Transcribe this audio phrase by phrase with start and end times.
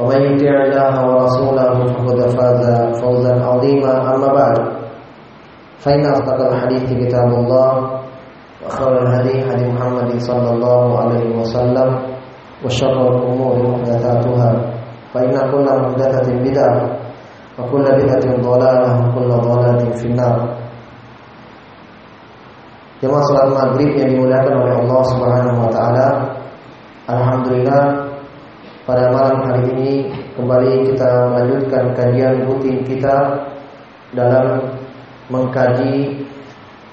[0.00, 2.62] ومن يطع الله ورسوله فقد فاز
[3.00, 4.56] فوزا عظيما أما بعد
[5.78, 7.70] فإن أصدق الحديث كتاب الله
[8.66, 11.88] وخير الهدي هدي محمد صلى الله عليه وسلم
[12.64, 14.50] وشر الأمور محدثاتها
[15.14, 16.76] فإن كل محدثة بدعة
[17.58, 20.36] وكل بدعة ضلالة وكل ضلالة في النار
[22.96, 26.06] Jemaah salat maghrib yang dimuliakan oleh Allah Subhanahu wa taala.
[27.04, 27.99] Alhamdulillah
[28.91, 29.91] pada malam hari ini
[30.35, 33.39] kembali kita melanjutkan kajian rutin kita
[34.11, 34.67] dalam
[35.31, 36.27] mengkaji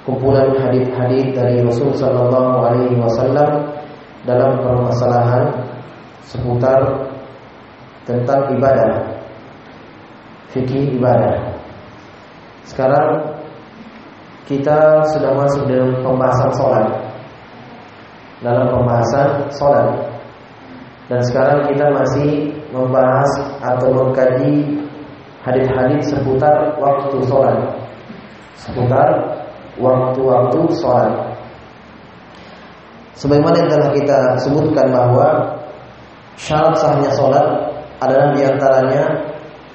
[0.07, 3.75] kumpulan hadis-hadis dari Rasul sallallahu alaihi wasallam
[4.23, 5.51] dalam permasalahan
[6.23, 6.79] seputar
[8.07, 9.19] tentang ibadah
[10.55, 11.51] fikih ibadah.
[12.63, 13.43] Sekarang
[14.47, 16.87] kita sudah masuk dalam pembahasan sholat
[18.39, 20.18] Dalam pembahasan sholat
[21.09, 23.31] Dan sekarang kita masih membahas
[23.65, 24.77] atau mengkaji
[25.41, 27.57] hadis-hadis seputar waktu sholat.
[28.61, 29.09] Seputar
[29.81, 31.13] waktu-waktu sholat.
[33.17, 35.59] Sebagaimana yang telah kita sebutkan bahwa
[36.39, 37.47] Syarat sahnya sholat
[37.99, 39.11] adalah di antaranya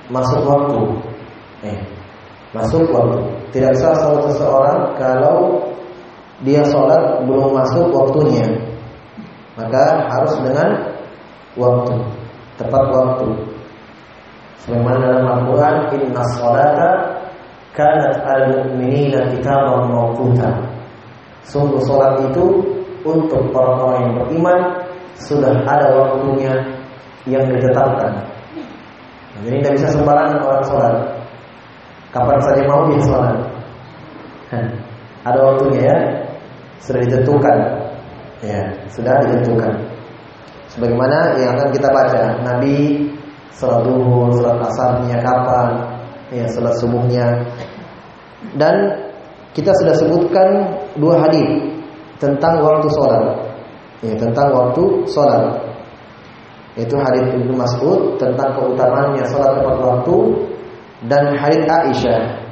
[0.07, 0.79] masuk waktu.
[1.67, 1.75] Eh,
[2.55, 3.19] Masuk waktu.
[3.51, 5.59] Tidak sah sholat seseorang kalau
[6.45, 8.47] dia sholat belum masuk waktunya.
[9.59, 10.92] Maka harus dengan
[11.59, 11.95] waktu,
[12.57, 13.27] tepat waktu.
[14.63, 16.89] Sebagaimana dalam Al-Quran, Inna sholata
[17.75, 20.49] kanat al-mu'minina kitaban mawquta.
[21.43, 22.63] Sungguh sholat itu
[23.03, 24.59] untuk orang-orang yang beriman
[25.19, 26.55] sudah ada waktunya
[27.27, 28.23] yang ditetapkan.
[29.43, 30.95] Jadi tidak bisa sembarangan orang sholat.
[32.13, 33.33] Kapan saja mau dia sholat
[35.25, 35.97] Ada waktunya ya
[36.77, 37.57] Sudah ditentukan
[38.43, 38.59] Ya,
[38.91, 39.71] sudah ditentukan
[40.73, 43.07] Sebagaimana yang akan kita baca Nabi
[43.53, 45.69] Salat duhur, salat asarnya kapan
[46.34, 47.45] Ya, salat subuhnya.
[48.57, 48.75] Dan
[49.53, 50.50] kita sudah sebutkan
[50.97, 51.62] Dua hadis
[52.17, 53.23] Tentang waktu sholat
[54.03, 55.62] Ya, tentang waktu sholat.
[56.73, 60.17] Itu hadis Ibnu Mas'ud Tentang keutamaannya sholat tepat waktu
[61.03, 62.44] dan hadits Aisyah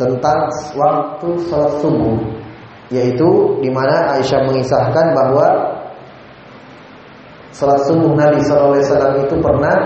[0.00, 2.16] tentang waktu salat subuh.
[2.90, 3.28] Yaitu
[3.62, 5.69] di mana Aisyah mengisahkan bahwa
[7.50, 8.78] salat subuh Nabi SAW
[9.22, 9.76] itu pernah.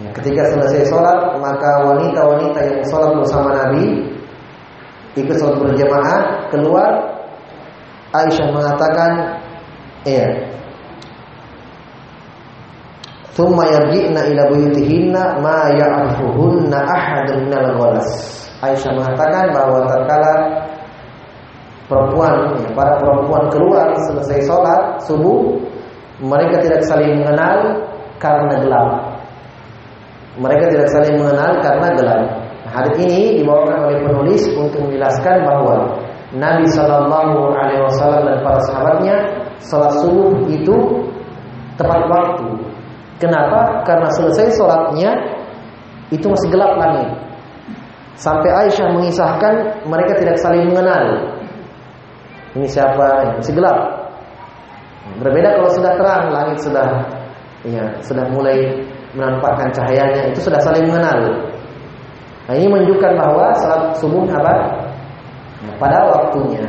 [0.00, 4.08] Ya, ketika selesai salat maka wanita-wanita yang salat bersama Nabi
[5.16, 6.90] ikut salat berjamaah keluar.
[8.12, 9.40] Aisyah mengatakan
[10.04, 10.52] iya.
[13.32, 18.08] Thumma yarji'na ila buyutihinna ma ya'rifuhunna ahadun minal ghalas.
[18.60, 20.34] Aisyah mengatakan bahwa tatkala
[21.88, 25.56] perempuan, ya, para perempuan keluar selesai sholat subuh,
[26.22, 27.82] mereka tidak saling mengenal
[28.22, 28.88] karena gelap.
[30.38, 32.22] Mereka tidak saling mengenal karena gelap.
[32.72, 35.98] Hadis ini dibawakan oleh penulis untuk menjelaskan bahwa
[36.32, 39.16] Nabi Shallallahu Alaihi Wasallam dan para sahabatnya
[39.60, 41.04] sholat subuh itu
[41.76, 42.72] tepat waktu
[43.22, 43.86] Kenapa?
[43.86, 45.14] Karena selesai sholatnya
[46.10, 47.06] itu masih gelap langit.
[48.18, 51.30] Sampai Aisyah mengisahkan mereka tidak saling mengenal.
[52.58, 53.38] Ini siapa?
[53.38, 54.01] Masih gelap.
[55.18, 56.88] Berbeda kalau sudah terang, langit sudah
[57.62, 58.70] ya sudah mulai
[59.14, 61.18] menampakkan cahayanya, itu sudah saling mengenal.
[62.48, 64.82] Nah, ini menunjukkan bahwa salat subuh apa?
[65.78, 66.64] Pada waktunya,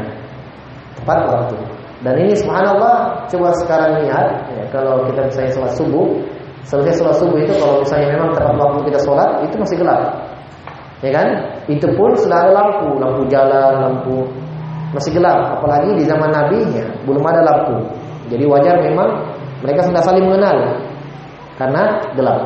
[1.01, 1.57] tepat waktu.
[2.03, 6.07] Dan ini subhanallah, coba sekarang lihat ya, kalau kita misalnya sholat subuh,
[6.63, 10.01] Selesai sholat subuh itu kalau misalnya memang tepat waktu kita sholat itu masih gelap,
[11.03, 11.27] ya kan?
[11.67, 14.23] Itu pun sudah ada lampu, lampu jalan, lampu
[14.95, 15.59] masih gelap.
[15.59, 17.83] Apalagi di zaman Nabi ya belum ada lampu.
[18.33, 19.09] Jadi wajar memang
[19.61, 20.81] mereka sudah saling mengenal
[21.61, 22.41] karena gelap.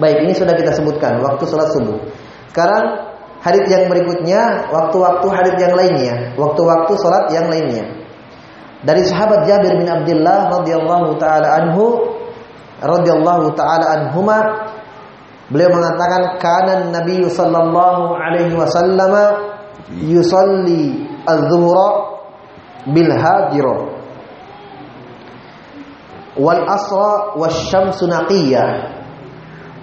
[0.00, 1.98] Baik, ini sudah kita sebutkan waktu sholat subuh.
[2.48, 3.12] Sekarang
[3.44, 7.84] hadis yang berikutnya waktu-waktu hadis yang lainnya, waktu-waktu salat yang lainnya.
[8.78, 12.14] Dari sahabat Jabir bin Abdullah radhiyallahu taala anhu
[12.78, 14.38] radhiyallahu taala anhuma
[15.50, 19.12] beliau mengatakan kana Nabi sallallahu alaihi wasallam
[19.98, 21.88] yusalli az-zuhra
[22.94, 23.97] bil hajira
[26.38, 28.68] wal asra wasyamsu naqiyah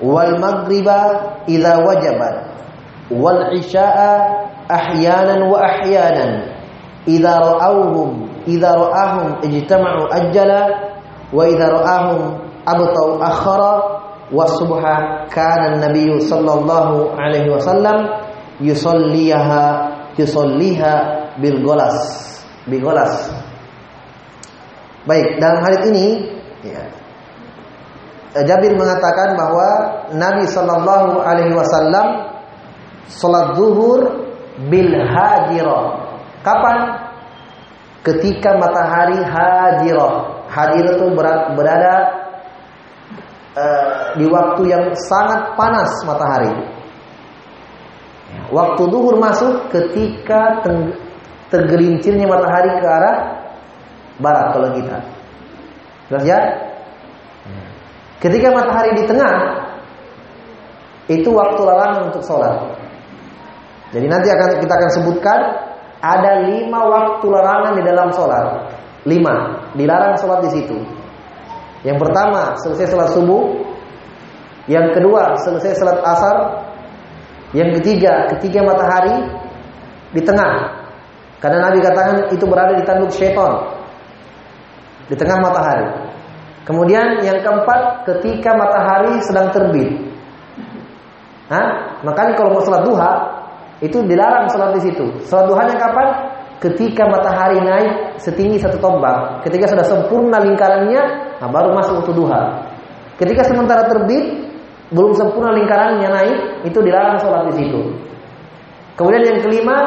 [0.02, 1.00] wal maghriba
[1.48, 2.36] idza wajabat
[3.12, 4.12] wal isya'a
[4.72, 6.32] ahyanan wa ahyanan
[7.06, 10.62] idza ra'awhum idza ra'ahum ijtama'u ajjala
[11.36, 12.22] wa idza ra'ahum
[12.66, 13.74] abtau akhara
[14.34, 18.10] wa subha kana an-nabiy sallallahu alaihi wasallam
[18.58, 19.64] yusalliha
[20.18, 20.94] yusalliha
[21.38, 21.98] bil golas
[22.66, 23.30] bil golas
[25.06, 26.08] baik dalam hadis ini
[26.72, 26.84] ya,
[28.44, 29.70] Jabir mengatakan bahwa
[30.12, 32.36] Nabi sallallahu alaihi wasallam
[33.08, 34.28] salat zuhur
[34.68, 36.04] bil hajirah
[36.44, 36.78] kapan
[38.04, 41.06] ketika matahari hajirah hadir itu
[41.56, 41.96] berada
[43.56, 46.54] uh, di waktu yang sangat panas matahari.
[48.52, 50.60] Waktu duhur masuk ketika
[51.50, 53.18] tergelincirnya matahari ke arah
[54.20, 55.15] barat kalau kita.
[56.10, 56.40] Jelas ya?
[58.22, 59.66] Ketika matahari di tengah
[61.06, 62.58] itu waktu larangan untuk sholat.
[63.94, 65.40] Jadi nanti akan kita akan sebutkan
[66.02, 68.74] ada lima waktu larangan di dalam sholat.
[69.06, 70.78] Lima dilarang sholat di situ.
[71.86, 73.44] Yang pertama selesai sholat subuh.
[74.66, 76.36] Yang kedua selesai sholat asar.
[77.54, 79.30] Yang ketiga ketika matahari
[80.18, 80.82] di tengah.
[81.38, 83.75] Karena Nabi katakan itu berada di tanduk syaitan.
[85.06, 85.88] Di tengah matahari.
[86.66, 90.02] Kemudian yang keempat ketika matahari sedang terbit.
[91.50, 92.02] Hah?
[92.02, 93.12] Makanya kalau mau sholat duha
[93.86, 95.06] itu dilarang sholat di situ.
[95.30, 96.08] Sholat duhanya kapan?
[96.58, 99.46] Ketika matahari naik setinggi satu tombak.
[99.46, 102.42] Ketika sudah sempurna lingkarannya, Nah, baru masuk waktu duha.
[103.20, 104.48] Ketika sementara terbit,
[104.92, 106.38] belum sempurna lingkarannya naik,
[106.68, 107.82] itu dilarang sholat di situ.
[108.96, 109.78] Kemudian yang kelima,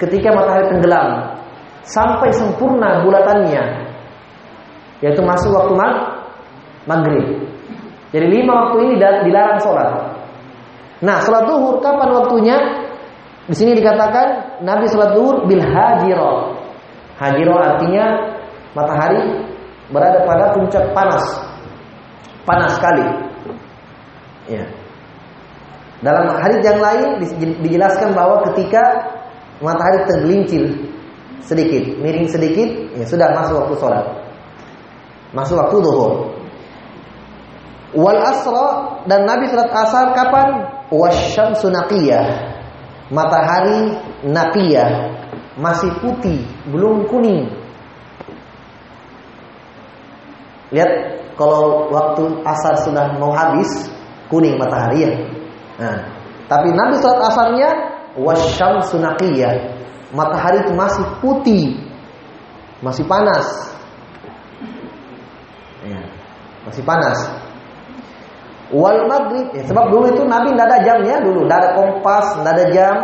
[0.00, 1.36] ketika matahari tenggelam,
[1.84, 3.85] sampai sempurna bulatannya,
[5.04, 5.94] yaitu masuk waktu mag
[6.86, 7.26] maghrib.
[8.14, 10.16] Jadi lima waktu ini dilarang sholat.
[11.04, 12.56] Nah, sholat duhur kapan waktunya?
[13.46, 16.56] Di sini dikatakan Nabi sholat duhur bil hajiro.
[17.20, 18.32] Hajiro artinya
[18.72, 19.20] matahari
[19.92, 21.24] berada pada puncak panas.
[22.48, 23.04] Panas sekali.
[24.46, 24.64] Ya.
[26.00, 27.06] Dalam hadis yang lain
[27.64, 28.80] dijelaskan bahwa ketika
[29.58, 30.64] matahari tergelincir
[31.42, 34.06] sedikit, miring sedikit, ya sudah masuk waktu sholat.
[35.36, 36.32] Masuk waktu duhur.
[37.92, 40.64] Wal asra dan Nabi sholat asar kapan?
[40.88, 42.24] Wasyamsu naqiyah.
[43.12, 45.12] Matahari naqiyah
[45.60, 46.40] masih putih,
[46.72, 47.52] belum kuning.
[50.72, 50.92] Lihat
[51.36, 53.92] kalau waktu asar sudah mau habis
[54.32, 55.12] kuning matahari ya.
[55.76, 55.98] Nah,
[56.48, 57.70] tapi Nabi sholat asarnya
[58.16, 59.76] wasyam sunakiyah.
[60.16, 61.76] Matahari itu masih putih,
[62.80, 63.76] masih panas.
[65.86, 66.02] Ya,
[66.66, 67.18] masih panas.
[68.74, 72.52] Wal maghrib, ya, sebab dulu itu Nabi tidak ada jamnya dulu, tidak ada kompas, tidak
[72.58, 72.94] ada jam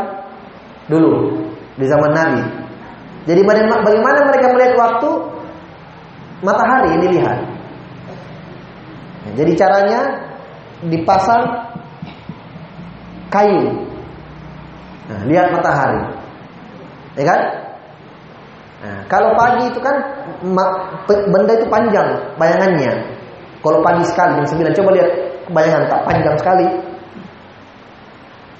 [0.90, 1.38] dulu
[1.78, 2.42] di zaman Nabi.
[3.22, 5.10] Jadi bagaimana mereka melihat waktu
[6.42, 7.38] matahari dilihat.
[9.38, 10.00] Jadi caranya
[10.90, 11.70] dipasang
[13.30, 13.86] kayu.
[15.06, 16.02] Nah, lihat matahari.
[17.14, 17.40] Ya kan?
[18.82, 19.94] Nah, kalau pagi itu kan
[21.06, 22.92] benda itu panjang bayangannya.
[23.62, 25.10] Kalau pagi sekali jam 9 coba lihat
[25.54, 26.66] bayangan tak panjang sekali.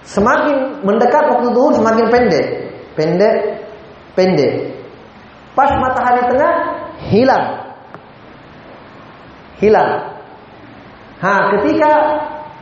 [0.07, 2.47] Semakin mendekat waktu duhur semakin pendek.
[2.95, 3.35] Pendek,
[4.14, 4.52] pendek.
[5.59, 6.52] Pas matahari tengah
[7.11, 7.47] hilang.
[9.59, 9.91] Hilang.
[11.19, 11.91] Ha, ketika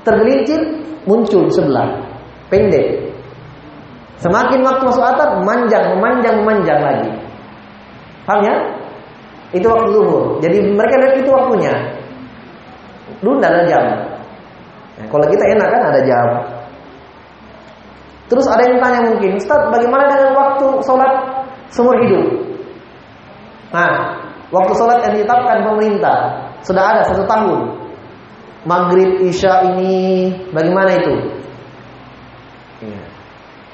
[0.04, 0.60] tergelincir
[1.04, 2.08] muncul sebelah
[2.48, 3.12] pendek.
[4.20, 7.10] Semakin waktu masuk atap memanjang, memanjang, memanjang lagi.
[8.30, 8.56] Paham ya?
[9.50, 10.38] Itu waktu zuhur.
[10.38, 11.74] Jadi mereka lihat itu waktunya.
[13.18, 13.84] Dulu tidak ada jam.
[15.02, 16.26] Nah, kalau kita enak kan ada jam.
[18.30, 21.42] Terus ada yang tanya mungkin, Ustaz, bagaimana dengan waktu sholat
[21.74, 22.22] seumur hidup?
[23.74, 24.22] Nah,
[24.54, 27.58] waktu sholat yang ditetapkan pemerintah sudah ada satu tahun
[28.62, 31.14] maghrib isya ini bagaimana itu?
[32.86, 33.02] Ya.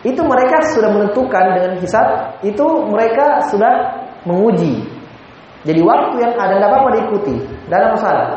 [0.08, 4.83] Itu mereka sudah menentukan dengan hisab, itu mereka sudah menguji.
[5.66, 7.35] Jadi waktu yang ada tidak apa-apa diikuti,
[7.66, 8.28] tidak ada masalah.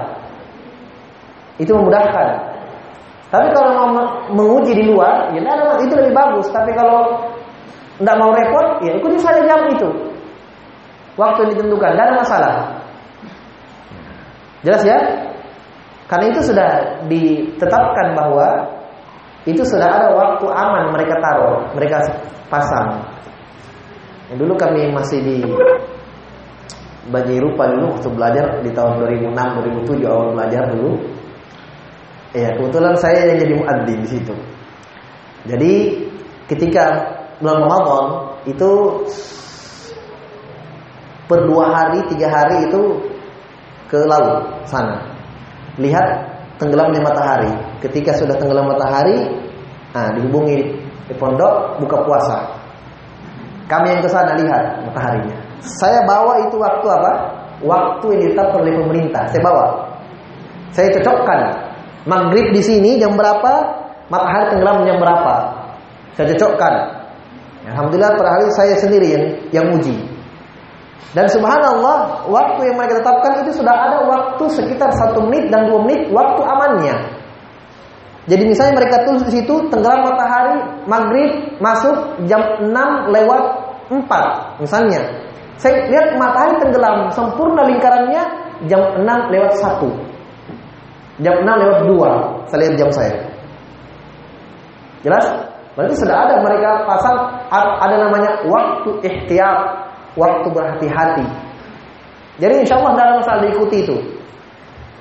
[1.62, 2.30] Itu memudahkan.
[3.30, 3.90] Tapi kalau mau
[4.34, 6.50] menguji di luar, ya ada itu lebih bagus.
[6.50, 7.30] Tapi kalau
[8.02, 9.90] tidak mau repot, ya ikuti saja jam itu.
[11.14, 12.56] Waktu yang ditentukan, tidak ada masalah.
[14.66, 14.98] Jelas ya?
[16.10, 16.70] Karena itu sudah
[17.06, 18.66] ditetapkan bahwa
[19.46, 22.02] itu sudah ada waktu aman mereka taruh, mereka
[22.50, 22.98] pasang.
[24.30, 25.38] Dulu kami masih di
[27.10, 29.34] Baji Rupa dulu waktu belajar di tahun 2006
[29.90, 30.94] 2007 awal belajar dulu
[32.30, 34.36] Ya, kebetulan saya yang jadi muadzin di situ.
[35.50, 35.74] Jadi
[36.46, 36.86] ketika
[37.42, 38.06] bulan Ramadan
[38.46, 38.70] itu
[41.26, 43.02] per dua hari, tiga hari itu
[43.90, 45.10] ke laut sana.
[45.82, 46.06] Lihat
[46.62, 47.50] tenggelamnya matahari.
[47.82, 49.26] Ketika sudah tenggelam matahari,
[49.98, 50.70] nah dihubungi
[51.10, 52.59] di pondok buka puasa.
[53.70, 55.38] Kami yang ke sana lihat mataharinya.
[55.62, 57.12] Saya bawa itu waktu apa?
[57.62, 59.24] Waktu yang ditetapkan oleh pemerintah.
[59.30, 59.66] Saya bawa.
[60.74, 61.70] Saya cocokkan
[62.08, 63.78] Maghrib di sini jam berapa?
[64.10, 65.34] Matahari tenggelam jam berapa?
[66.18, 66.74] Saya cocokkan.
[67.70, 69.94] Alhamdulillah per hari saya sendiri yang yang uji.
[71.14, 75.82] Dan subhanallah, waktu yang mereka tetapkan itu sudah ada waktu sekitar satu menit dan dua
[75.86, 76.96] menit waktu amannya.
[78.30, 82.70] Jadi misalnya mereka tulis di situ tenggelam matahari maghrib masuk jam 6
[83.10, 83.44] lewat
[83.90, 85.02] 4 misalnya.
[85.58, 88.24] Saya lihat matahari tenggelam sempurna lingkarannya
[88.70, 90.10] jam 6 lewat 1.
[91.20, 93.14] Jam 6 lewat 2 Saya lihat jam saya
[95.04, 95.26] Jelas?
[95.76, 97.18] Berarti sudah ada mereka pasang
[97.52, 99.84] Ada namanya waktu ikhtiar
[100.16, 101.28] Waktu berhati-hati
[102.40, 103.96] Jadi insya Allah dalam masalah diikuti itu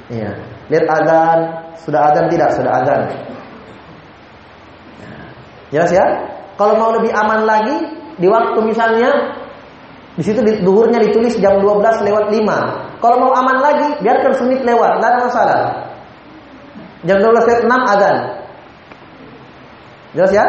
[0.08, 0.32] Iya.
[0.72, 2.50] Lihat adan Sudah adan tidak?
[2.56, 3.00] Sudah adan
[5.68, 6.06] Jelas ya?
[6.56, 7.76] Kalau mau lebih aman lagi
[8.18, 9.38] Di waktu misalnya
[10.18, 12.98] di situ di, duhurnya ditulis jam 12 lewat 5.
[12.98, 15.60] Kalau mau aman lagi, biarkan semenit lewat, tidak ada masalah.
[17.06, 18.16] Jam 12 lewat 6 azan.
[20.18, 20.46] Jelas ya?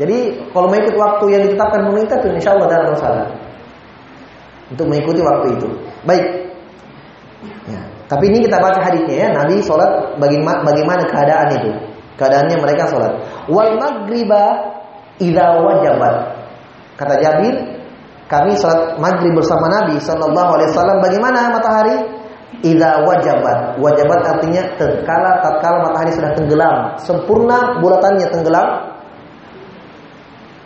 [0.00, 3.26] Jadi kalau mengikut waktu yang ditetapkan pemerintah itu insya Allah tidak masalah.
[4.72, 5.68] Untuk mengikuti waktu itu.
[6.08, 6.24] Baik.
[7.68, 7.82] Ya.
[8.12, 9.28] Tapi ini kita baca hadisnya ya.
[9.32, 11.70] Nabi sholat bagaimana, bagaimana keadaan itu.
[12.20, 13.12] Keadaannya mereka sholat.
[13.48, 14.44] Wal maghriba
[15.16, 16.14] idza wajabat.
[17.00, 17.56] Kata Jabir,
[18.28, 20.96] kami sholat maghrib bersama Nabi Shallallahu Alaihi Wasallam.
[21.00, 21.96] Bagaimana matahari?
[22.60, 23.80] Ida wajabat.
[23.80, 28.92] Wajabat artinya tatkala tatkala matahari sudah tenggelam, sempurna bulatannya tenggelam,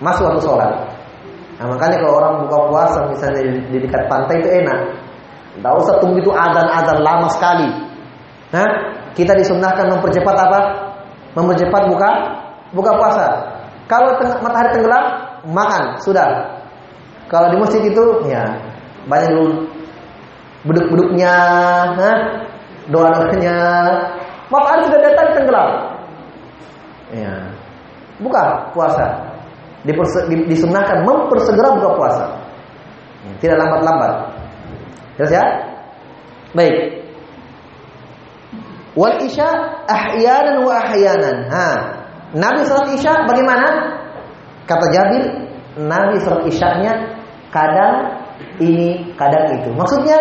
[0.02, 0.72] masuk waktu sholat.
[1.56, 4.78] Nah, makanya kalau orang buka puasa misalnya di dekat pantai itu enak.
[5.56, 7.68] Tidak usah tunggu itu adan-adan lama sekali.
[8.52, 8.68] Nah,
[9.16, 10.60] kita disunahkan mempercepat apa?
[11.32, 12.10] Mempercepat buka
[12.76, 13.26] buka puasa.
[13.88, 15.04] Kalau teng matahari tenggelam,
[15.48, 16.60] makan sudah.
[17.32, 18.44] Kalau di masjid itu ya
[19.08, 19.66] banyak dulu
[20.66, 21.34] beduk-beduknya,
[22.92, 23.56] doa-doanya.
[24.52, 25.70] Matahari sudah datang tenggelam.
[27.14, 27.34] Ya.
[28.20, 29.06] Buka puasa.
[29.86, 32.24] Diperse, disunahkan mempersegera buka puasa.
[33.22, 34.35] Ya, tidak lambat-lambat.
[35.16, 35.44] Jelas ya?
[36.52, 36.76] Baik.
[38.96, 39.48] Wal isya
[39.88, 41.36] ahyanan wa ahyanan.
[41.52, 41.68] Ha.
[42.32, 43.96] Nabi salat isya bagaimana?
[44.64, 45.24] Kata Jabir,
[45.76, 46.92] Nabi salat isyanya
[47.52, 48.24] kadang
[48.60, 49.70] ini kadang itu.
[49.76, 50.16] Maksudnya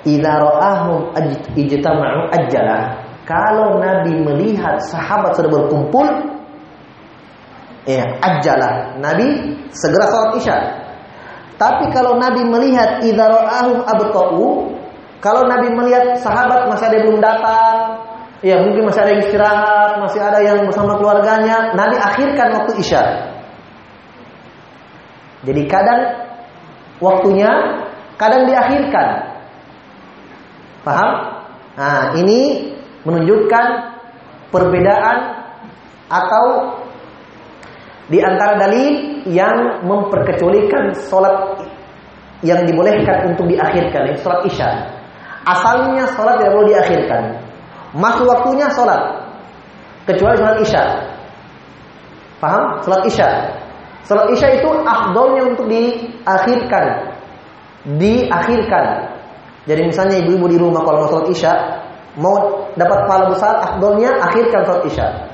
[0.00, 1.12] Idza ra'ahum
[1.60, 3.04] ijtama'u ajala.
[3.28, 6.08] Kalau Nabi melihat sahabat sudah berkumpul,
[7.84, 8.96] ya ajala.
[8.96, 10.56] Nabi segera salat Isya.
[11.60, 14.72] Tapi kalau Nabi melihat idza ra'ahum abta'u,
[15.20, 17.76] kalau Nabi melihat sahabat masih ada yang belum datang,
[18.40, 23.04] ya mungkin masih ada yang istirahat, masih ada yang bersama keluarganya, Nabi akhirkan waktu Isya.
[25.44, 26.00] Jadi kadang
[27.04, 27.52] waktunya,
[28.16, 29.08] kadang diakhirkan.
[30.80, 31.12] Paham?
[31.76, 32.72] Nah, ini
[33.04, 33.66] menunjukkan
[34.48, 35.16] perbedaan
[36.08, 36.44] atau
[38.10, 41.62] di antara dalil yang memperkecualikan sholat
[42.42, 44.68] yang dibolehkan untuk diakhirkan, yaitu sholat isya.
[45.46, 47.22] Asalnya sholat tidak boleh diakhirkan.
[47.94, 48.98] Masuk waktunya sholat,
[50.10, 50.82] kecuali sholat isya.
[52.42, 52.82] Paham?
[52.82, 53.28] Sholat isya.
[54.08, 57.14] Sholat isya itu afdolnya untuk diakhirkan.
[57.94, 58.86] Diakhirkan.
[59.70, 61.52] Jadi misalnya ibu-ibu di rumah kalau mau sholat isya,
[62.18, 65.29] mau dapat pahala besar, afdolnya akhirkan sholat isya.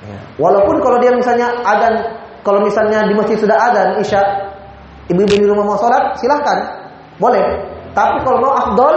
[0.00, 0.18] Ya.
[0.40, 1.94] Walaupun kalau dia misalnya adan,
[2.40, 4.20] kalau misalnya di masjid sudah adan isya,
[5.12, 6.58] ibu-ibu di rumah mau sholat, silahkan,
[7.20, 7.42] boleh.
[7.92, 8.96] Tapi kalau mau afdol,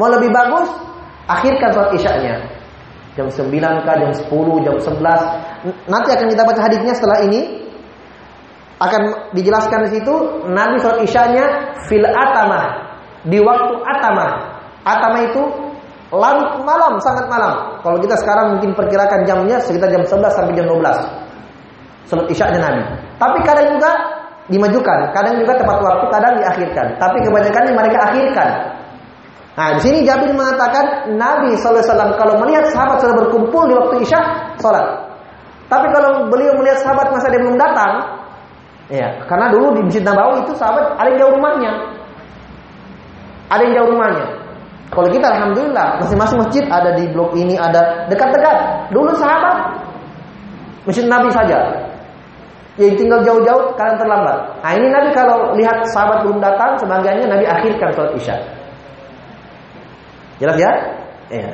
[0.00, 0.72] mau lebih bagus,
[1.28, 2.34] akhirkan sholat isyanya.
[3.16, 5.88] Jam 9 kah, jam 10, jam 11.
[5.88, 7.64] Nanti akan kita baca hadisnya setelah ini.
[8.76, 10.14] Akan dijelaskan di situ
[10.52, 11.44] Nabi sholat isyanya
[11.88, 12.76] fil atamah
[13.24, 14.56] di waktu atama.
[14.84, 15.42] Atama itu
[16.18, 17.80] larut malam, sangat malam.
[17.84, 20.82] Kalau kita sekarang mungkin perkirakan jamnya sekitar jam 11 sampai jam 12.
[22.06, 22.82] Salat Isya'nya Nabi.
[23.18, 23.90] Tapi kadang juga
[24.46, 26.86] dimajukan, kadang juga tepat waktu, kadang diakhirkan.
[27.02, 28.50] Tapi kebanyakan mereka akhirkan.
[29.56, 34.20] Nah, di sini Jabir mengatakan Nabi SAW kalau melihat sahabat sudah berkumpul di waktu Isya,
[34.60, 34.84] sholat.
[35.66, 38.20] Tapi kalau beliau melihat sahabat masa dia belum datang,
[38.92, 41.72] ya, karena dulu di Masjid Nabawi itu sahabat ada yang jauh rumahnya,
[43.48, 44.26] ada yang jauh rumahnya.
[44.96, 48.88] Kalau kita alhamdulillah masing-masing masjid ada di blok ini ada dekat-dekat.
[48.88, 49.76] Dulu sahabat
[50.88, 51.58] Masjid Nabi saja.
[52.80, 54.36] Yang tinggal jauh-jauh kalian terlambat.
[54.62, 58.36] Nah ini Nabi kalau lihat sahabat belum datang, sebagiannya Nabi akhirkan sholat isya.
[60.40, 60.72] Jelas ya?
[61.32, 61.50] Iya.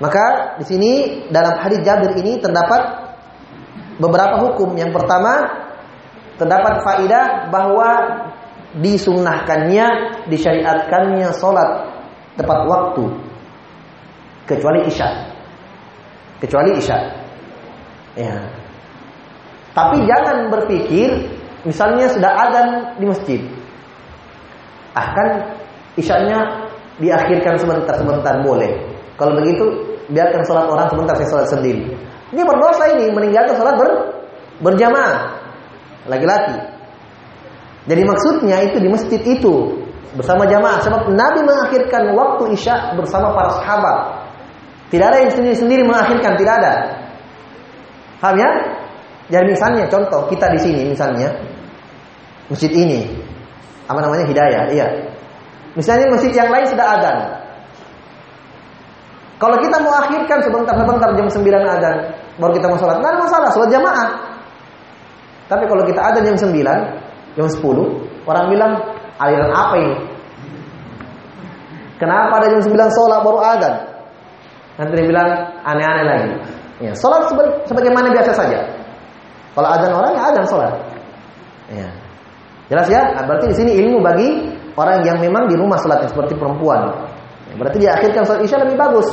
[0.00, 0.92] Maka di sini
[1.28, 3.12] dalam hadis Jabir ini terdapat
[4.00, 4.72] beberapa hukum.
[4.76, 5.32] Yang pertama
[6.40, 7.90] terdapat faidah bahwa
[8.78, 9.86] disunnahkannya,
[10.32, 11.97] disyariatkannya sholat
[12.38, 13.04] tepat waktu
[14.46, 15.08] kecuali isya.
[16.38, 16.98] Kecuali isya.
[18.14, 18.34] Ya.
[19.74, 21.28] Tapi jangan berpikir
[21.66, 23.40] misalnya sudah azan di masjid.
[24.94, 25.12] Ah
[25.98, 26.70] isyanya
[27.02, 28.70] diakhirkan sebentar-sebentar boleh.
[29.18, 29.66] Kalau begitu
[30.10, 31.82] biarkan sholat orang sebentar saya sholat sendiri.
[32.30, 33.90] Ini berdosa ini meninggalkan sholat ber,
[34.62, 35.38] berjamaah
[36.06, 36.58] laki-laki.
[37.88, 39.54] Jadi maksudnya itu di masjid itu
[40.16, 43.96] bersama jamaah sebab Nabi mengakhirkan waktu isya bersama para sahabat.
[44.88, 46.72] Tidak ada yang sendiri-sendiri mengakhirkan, tidak ada.
[48.24, 48.50] Paham ya?
[49.28, 51.28] Jadi misalnya contoh kita di sini misalnya
[52.48, 53.04] masjid ini
[53.84, 54.86] apa namanya hidayah, iya.
[55.76, 57.16] Misalnya masjid yang lain sudah azan.
[59.38, 61.96] Kalau kita mau akhirkan sebentar-sebentar jam 9 azan,
[62.42, 64.08] baru kita mau sholat, nggak ada masalah, sholat jamaah.
[65.46, 68.72] Tapi kalau kita azan jam 9, jam 10, orang bilang
[69.18, 69.96] aliran apa ini?
[71.98, 73.74] Kenapa ada jam 9 sholat baru azan?
[74.78, 75.28] Nanti dia bilang
[75.66, 76.30] aneh-aneh lagi.
[76.78, 77.26] Ya, sholat
[77.66, 78.62] sebagaimana biasa saja.
[79.58, 80.72] Kalau azan orang ya azan sholat.
[81.74, 81.90] Ya.
[82.70, 83.02] Jelas ya?
[83.18, 86.94] Nah, berarti di sini ilmu bagi orang yang memang di rumah sholatnya seperti perempuan.
[87.50, 89.10] Ya, berarti dia akhirkan sholat isya lebih bagus.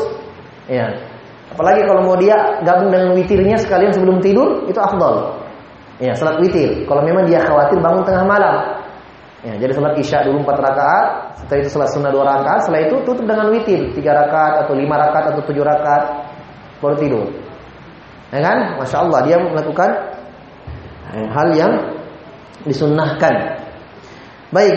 [0.69, 0.93] Ya.
[1.49, 5.41] Apalagi kalau mau dia gabung dengan witirnya sekalian sebelum tidur, itu afdal.
[5.97, 6.85] Ya, sholat witir.
[6.85, 8.84] Kalau memang dia khawatir bangun tengah malam.
[9.45, 12.95] Ya, jadi sholat isya dulu 4 rakaat, setelah itu sholat sunnah 2 rakaat, setelah itu
[13.05, 16.03] tutup dengan witir 3 rakaat atau 5 rakaat atau 7 rakaat
[16.81, 17.29] baru tidur.
[18.33, 18.81] Ya kan?
[18.81, 19.89] Masya Allah dia melakukan
[21.13, 21.71] hal yang
[22.65, 23.61] disunnahkan.
[24.49, 24.75] Baik,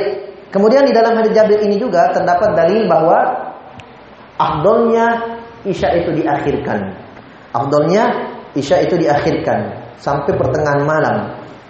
[0.52, 3.18] kemudian di dalam hadis Jabir ini juga terdapat dalil bahwa
[4.36, 5.32] afdolnya
[5.64, 6.92] isya itu diakhirkan.
[7.56, 8.04] Afdolnya
[8.52, 11.16] isya itu diakhirkan sampai pertengahan malam,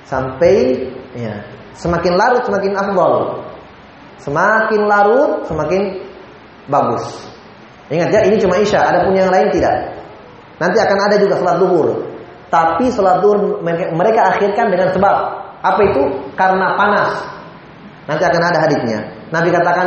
[0.02, 0.82] sampai
[1.14, 1.38] ya,
[1.78, 3.14] semakin larut semakin afdol.
[4.18, 5.82] Semakin larut semakin
[6.66, 7.06] bagus.
[7.88, 9.72] Ingat ya, ini cuma isya, ada pun yang lain tidak.
[10.60, 11.88] Nanti akan ada juga sholat duhur.
[12.52, 13.62] Tapi sholat duhur
[13.94, 15.16] mereka akhirkan dengan sebab
[15.64, 16.02] apa itu?
[16.36, 17.16] Karena panas.
[18.04, 18.98] Nanti akan ada hadisnya.
[19.32, 19.86] Nabi katakan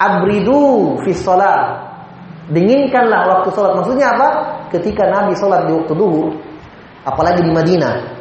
[0.00, 1.84] abridu fi sholat.
[2.48, 3.76] Dinginkanlah waktu sholat.
[3.76, 4.28] Maksudnya apa?
[4.72, 6.32] Ketika Nabi sholat di waktu duhur,
[7.04, 8.17] apalagi di Madinah,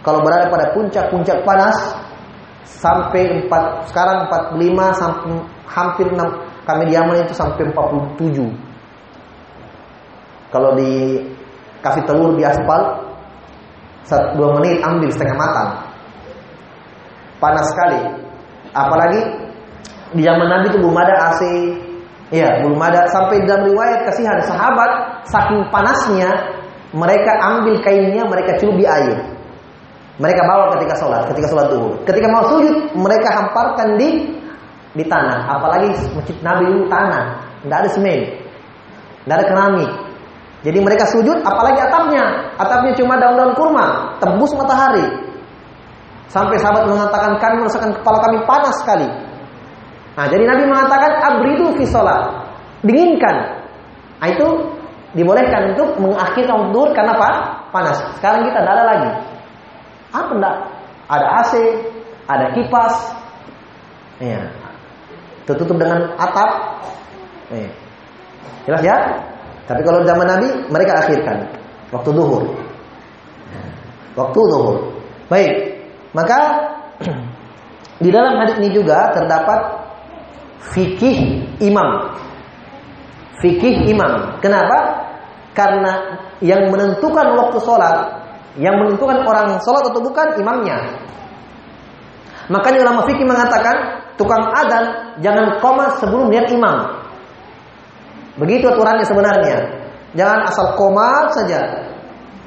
[0.00, 1.76] kalau berada pada puncak-puncak panas
[2.64, 5.32] sampai 4 sekarang 45 sampai
[5.68, 6.16] hampir 6
[6.64, 8.70] kami di Yaman itu sampai 47
[10.50, 13.06] kalau dikasih telur di aspal,
[14.34, 15.70] dua menit ambil setengah matang.
[17.38, 18.02] Panas sekali.
[18.74, 19.22] Apalagi
[20.18, 21.42] di zaman Nabi itu belum ada AC.
[22.30, 26.30] Ya, belum ada sampai dalam riwayat kasihan sahabat saking panasnya
[26.94, 29.18] mereka ambil kainnya mereka celup di air.
[30.20, 31.96] Mereka bawa ketika sholat, ketika sholat dulu.
[32.04, 34.28] Ketika mau sujud, mereka hamparkan di
[34.92, 35.48] di tanah.
[35.48, 38.20] Apalagi masjid Nabi itu tanah, tidak ada semen,
[39.24, 39.90] tidak ada keramik.
[40.60, 42.52] Jadi mereka sujud, apalagi atapnya.
[42.60, 45.08] Atapnya cuma daun-daun kurma, tembus matahari.
[46.28, 49.08] Sampai sahabat mengatakan kami merasakan kepala kami panas sekali.
[50.20, 52.28] Nah, jadi Nabi mengatakan abridu fi sholat.
[52.84, 53.36] Dinginkan.
[54.20, 54.46] Nah, itu
[55.16, 57.30] dibolehkan untuk mengakhirkan dur karena apa?
[57.72, 57.96] Panas.
[58.20, 59.10] Sekarang kita tidak ada lagi.
[60.10, 60.56] Apa enggak?
[61.10, 61.52] Ada AC,
[62.26, 62.94] ada kipas.
[64.22, 64.40] Ya.
[65.46, 66.50] Tertutup dengan atap.
[67.50, 67.70] Ya.
[68.68, 68.96] Jelas ya?
[69.66, 71.46] Tapi kalau zaman Nabi mereka akhirkan
[71.94, 72.42] waktu duhur.
[74.18, 74.76] Waktu duhur.
[75.30, 75.78] Baik.
[76.10, 76.38] Maka
[78.04, 79.60] di dalam hadis ini juga terdapat
[80.74, 82.14] fikih imam.
[83.40, 84.38] Fikih imam.
[84.42, 85.06] Kenapa?
[85.54, 88.19] Karena yang menentukan waktu sholat,
[88.58, 90.78] yang menentukan orang sholat atau bukan imamnya.
[92.50, 96.98] Makanya ulama fikih mengatakan tukang adan jangan koma sebelum lihat imam.
[98.42, 99.58] Begitu aturannya sebenarnya.
[100.18, 101.60] Jangan asal komat saja.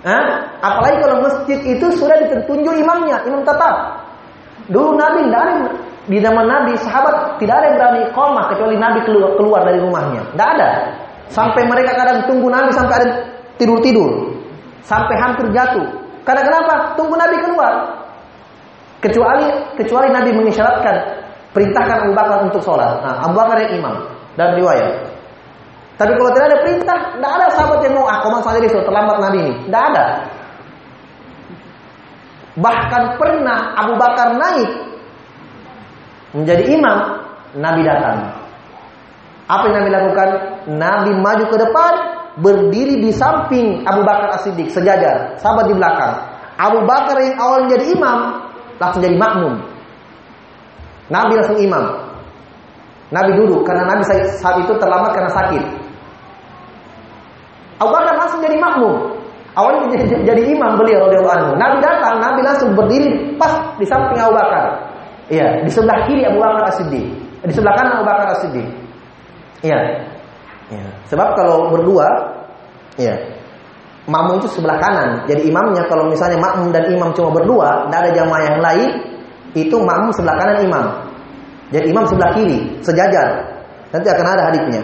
[0.03, 0.23] Hah?
[0.59, 4.03] Apalagi kalau masjid itu sudah ditunjuk imamnya, imam tetap.
[4.67, 5.55] Dulu Nabi tidak ada
[6.03, 10.21] di zaman Nabi sahabat tidak ada yang berani komah kecuali Nabi keluar, keluar dari rumahnya.
[10.35, 10.69] Tidak ada.
[11.31, 13.07] Sampai mereka kadang tunggu Nabi sampai ada
[13.55, 14.32] tidur-tidur.
[14.83, 15.87] Sampai hampir jatuh.
[16.23, 16.95] Karena kenapa?
[16.99, 17.73] Tunggu Nabi keluar.
[19.03, 20.95] Kecuali kecuali Nabi mengisyaratkan
[21.51, 23.03] perintahkan Abu Bakar untuk sholat.
[23.03, 23.95] Nah, Abu Bakar yang imam
[24.39, 25.13] dan riwayat.
[25.93, 29.17] Tapi kalau tidak ada perintah, tidak ada sahabat yang mau ah komat saja sudah terlambat
[29.21, 29.53] Nabi ini.
[29.69, 30.05] Tidak ada.
[32.53, 34.71] Bahkan pernah Abu Bakar naik
[36.33, 36.97] menjadi imam,
[37.57, 38.17] Nabi datang.
[39.45, 40.29] Apa yang Nabi lakukan?
[40.79, 41.93] Nabi maju ke depan,
[42.39, 46.13] berdiri di samping Abu Bakar As-Siddiq sejajar, sahabat di belakang.
[46.57, 48.19] Abu Bakar yang awal menjadi imam
[48.81, 49.53] langsung jadi makmum.
[51.13, 51.85] Nabi langsung imam.
[53.13, 54.01] Nabi duduk karena Nabi
[54.41, 55.63] saat itu terlambat karena sakit.
[57.77, 59.13] Abu Bakar langsung jadi makmum.
[59.53, 61.51] Awalnya jadi, jadi imam beliau radhiyallahu anhu.
[61.61, 64.81] Nabi datang, Nabi langsung berdiri pas di samping Abu Bakar.
[65.29, 67.05] Iya, di sebelah kiri Abu Bakar As-Siddiq.
[67.45, 68.65] Di sebelah kanan Abu Bakar As-Siddiq.
[69.61, 70.09] Iya.
[70.71, 70.85] Ya.
[71.11, 72.07] Sebab kalau berdua,
[72.95, 73.15] ya,
[74.07, 75.27] makmum itu sebelah kanan.
[75.27, 78.89] Jadi imamnya kalau misalnya makmum dan imam cuma berdua, tidak ada jamaah yang lain,
[79.53, 80.85] itu makmum sebelah kanan imam.
[81.73, 83.27] Jadi imam sebelah kiri, sejajar.
[83.93, 84.81] Nanti akan ada hadisnya.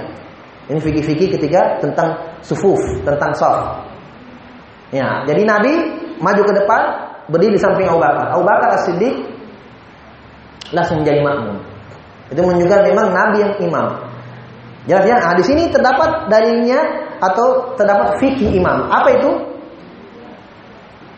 [0.70, 2.13] Ini fikih-fikih ketika tentang
[2.46, 3.82] sufuf, tentang saf.
[4.94, 5.74] Ya, jadi Nabi
[6.22, 6.82] maju ke depan,
[7.30, 8.34] berdiri di samping Abu Bakar.
[8.34, 9.15] Abu Bakar As-Siddiq
[10.74, 11.58] langsung menjadi makmum.
[12.30, 13.88] Itu menunjukkan memang Nabi yang imam.
[14.88, 15.18] Jelas ya?
[15.20, 16.80] Nah, di sini terdapat dalilnya
[17.20, 18.88] atau terdapat fikih imam.
[18.88, 19.32] Apa itu?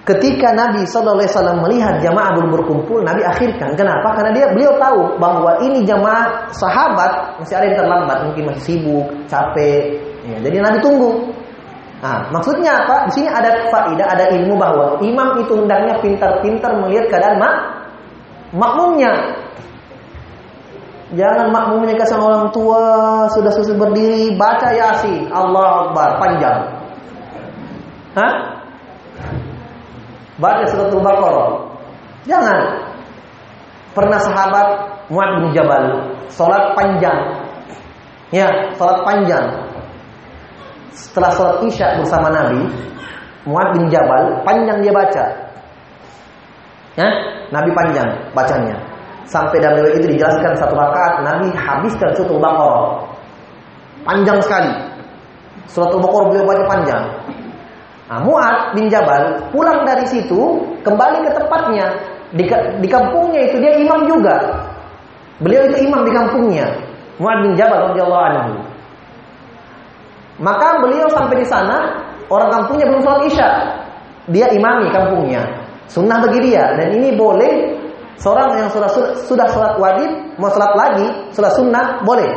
[0.02, 3.78] Ketika Nabi Shallallahu Alaihi Wasallam melihat jamaah belum berkumpul, Nabi akhirkan.
[3.78, 4.17] Kenapa?
[4.17, 9.08] Karena dia beliau tahu bahwa ini jamaah sahabat masih ada yang terlambat, mungkin masih sibuk,
[9.30, 10.02] capek.
[10.26, 11.30] Ya, jadi Nabi tunggu.
[12.02, 13.06] Nah, maksudnya apa?
[13.13, 17.56] Di sini ada faidah, ada ilmu bahwa imam itu hendaknya pintar-pintar melihat keadaan mak
[18.58, 19.13] makmumnya.
[21.12, 22.84] Jangan makmumnya kasih orang tua
[23.36, 26.60] sudah susah berdiri baca yasin Allah Akbar panjang.
[28.15, 28.34] Hah?
[30.39, 31.52] Baca surat Al-Baqarah.
[32.24, 32.60] Jangan.
[33.91, 34.67] Pernah sahabat
[35.12, 37.19] Muad bin Jabal salat panjang.
[38.32, 38.47] Ya,
[38.80, 39.45] salat panjang.
[40.95, 42.71] Setelah salat Isya bersama Nabi,
[43.43, 45.26] Muad bin Jabal panjang dia baca.
[46.95, 47.08] Ya,
[47.52, 48.90] Nabi panjang bacanya.
[49.32, 52.84] Sampai dalam riwayat itu dijelaskan satu rakaat Nabi habiskan surat Al-Baqarah.
[54.04, 54.72] Panjang sekali.
[55.72, 57.04] Surat Al-Baqarah beliau baca panjang.
[58.12, 61.96] Nah, Mu'ad bin Jabal pulang dari situ kembali ke tempatnya
[62.36, 62.44] di,
[62.84, 64.36] di kampungnya itu dia imam juga.
[65.39, 66.67] Beliau itu imam di kampungnya.
[67.15, 68.54] Mu'ad bin Jabal radhiyallahu anhu.
[70.44, 73.50] Maka beliau sampai di sana orang kampungnya belum sholat isya.
[74.28, 75.48] Dia imami kampungnya.
[75.88, 77.80] Sunnah bagi dia dan ini boleh
[78.19, 78.89] seorang yang sudah
[79.28, 82.32] sudah sholat wajib mau sholat lagi sholat sunnah boleh.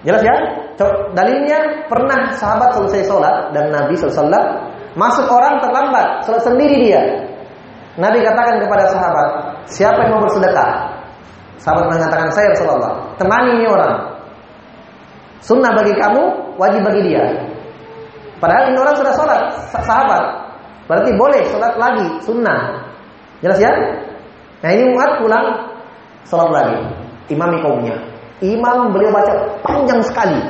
[0.00, 0.36] Jelas ya?
[1.12, 4.32] Dalilnya pernah sahabat selesai sholat dan Nabi SAW
[4.96, 7.02] masuk orang terlambat, sholat sendiri dia.
[8.00, 9.28] Nabi katakan kepada sahabat,
[9.68, 10.88] siapa yang mau bersedekah?
[11.60, 14.08] Sahabat mengatakan saya Rasulullah, temani ini orang.
[15.44, 16.22] Sunnah bagi kamu,
[16.56, 17.24] wajib bagi dia.
[18.40, 20.24] Padahal ini orang sudah sholat, sahabat.
[20.88, 22.79] Berarti boleh sholat lagi, sunnah.
[23.40, 23.72] Jelas ya?
[24.60, 25.46] Nah ini umat pulang
[26.28, 26.80] sholat lagi.
[27.32, 27.96] Imami kaumnya.
[28.40, 29.32] Imam beliau baca
[29.64, 30.40] panjang sekali.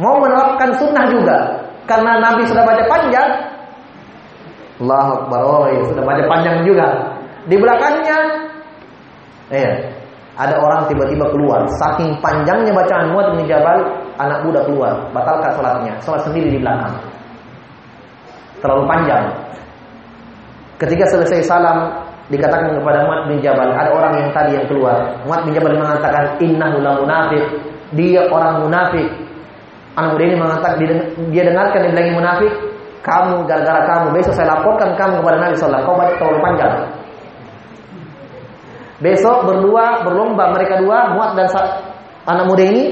[0.00, 1.36] Mau menerapkan sunnah juga.
[1.84, 3.30] Karena Nabi sudah baca panjang.
[4.80, 6.88] Allah Akbar oh, ya, sudah baca panjang juga.
[7.44, 8.18] Di belakangnya
[9.52, 9.70] eh,
[10.40, 11.68] ada orang tiba-tiba keluar.
[11.76, 13.76] Saking panjangnya bacaan Muad bin Jabal
[14.16, 14.92] anak muda keluar.
[15.12, 15.92] Batalkan sholatnya.
[16.00, 16.96] Sholat sendiri di belakang.
[18.64, 19.24] Terlalu panjang.
[20.80, 21.92] Ketika selesai salam
[22.30, 26.38] dikatakan kepada Muad bin Jabal ada orang yang tadi yang keluar Muad bin Jabal mengatakan
[26.38, 27.44] innahu la munafik
[27.90, 29.10] dia orang munafik
[29.98, 30.74] Anak muda ini mengatakan
[31.34, 32.52] dia dengarkan dia bilang munafik,
[33.02, 36.74] kamu gara-gara kamu besok saya laporkan kamu kepada Nabi Sallallahu Kau baca terlalu panjang.
[39.00, 41.48] Besok berdua berlomba mereka dua muat dan
[42.28, 42.82] anak muda ini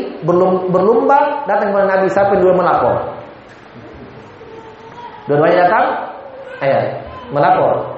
[0.68, 2.94] berlomba datang kepada Nabi siapa dua melapor.
[5.30, 5.86] Dua-duanya datang,
[6.64, 6.82] ayah
[7.30, 7.97] melapor.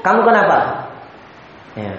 [0.00, 0.88] Kamu kenapa?
[1.76, 1.92] Ya.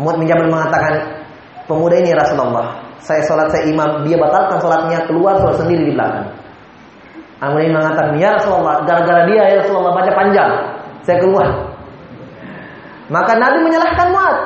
[0.00, 1.24] Muat bin mengatakan
[1.68, 6.28] pemuda ini Rasulullah saya sholat saya imam, dia batalkan sholatnya, keluar sholat sendiri di belakang.
[7.40, 10.50] Amin mengatakan, ya Rasulullah, gara-gara dia ya Rasulullah baca panjang,
[11.08, 11.48] saya keluar.
[13.08, 14.36] Maka Nabi menyalahkan Muad.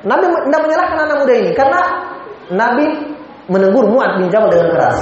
[0.00, 1.80] Nabi tidak menyalahkan anak muda ini karena
[2.50, 2.86] Nabi
[3.52, 4.98] menegur Mu'ad bin Jabal dengan keras.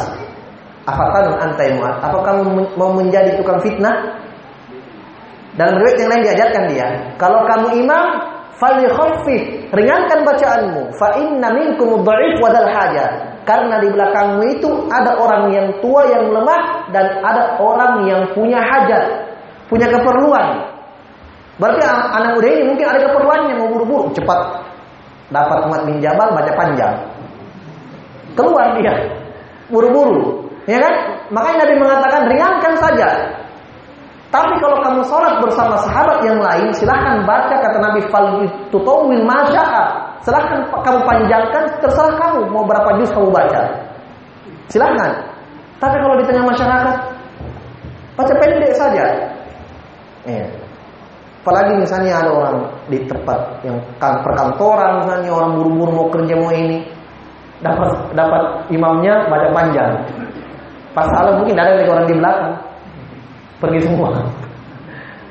[0.87, 1.97] Afatanun antai Mu'ad?
[2.05, 2.43] Apa kamu
[2.77, 3.95] mau menjadi tukang fitnah?
[5.59, 6.87] Dalam riwayat yang lain diajarkan dia,
[7.19, 8.07] kalau kamu imam,
[8.63, 9.43] falikhaffif,
[9.75, 10.95] ringankan bacaanmu.
[10.95, 13.43] Fa inna minkum dha'if wa hajat.
[13.43, 18.61] Karena di belakangmu itu ada orang yang tua yang lemah dan ada orang yang punya
[18.61, 19.25] hajat,
[19.67, 20.69] punya keperluan.
[21.59, 24.63] Berarti anak muda ini mungkin ada keperluannya mau buru-buru cepat
[25.35, 26.95] dapat umat bin Jabal baca panjang.
[28.37, 28.95] Keluar dia
[29.73, 30.95] buru-buru, ya kan?
[31.35, 33.09] Makanya Nabi mengatakan ringankan saja.
[34.29, 39.25] Tapi kalau kamu sholat bersama sahabat yang lain, silahkan baca kata Nabi Fal tutawil.
[40.21, 43.63] Silahkan kamu panjangkan, terserah kamu mau berapa juz kamu baca.
[44.69, 45.17] Silahkan.
[45.81, 46.97] Tapi kalau di tengah masyarakat,
[48.21, 49.05] baca pendek saja.
[50.29, 50.45] Ya.
[51.49, 52.57] Apalagi misalnya ada orang
[52.93, 56.85] di tempat yang kan perkantoran misalnya orang buru-buru mau kerja mau ini
[57.65, 59.97] dapat dapat imamnya baca panjang.
[60.93, 62.68] Pas salah mungkin ada lagi orang di belakang
[63.59, 64.11] pergi semua.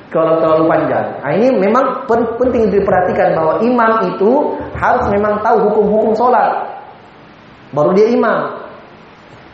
[0.07, 1.19] Kalau terlalu panjang.
[1.19, 2.07] Nah, ini memang
[2.39, 6.63] penting diperhatikan bahwa imam itu harus memang tahu hukum-hukum sholat.
[7.75, 8.55] Baru dia imam.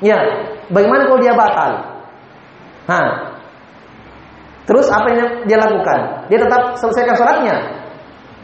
[0.05, 0.21] Ya,
[0.69, 1.71] bagaimana kalau dia batal?
[2.85, 3.33] Nah,
[4.69, 6.29] terus apa yang dia lakukan?
[6.29, 7.55] Dia tetap selesaikan sholatnya?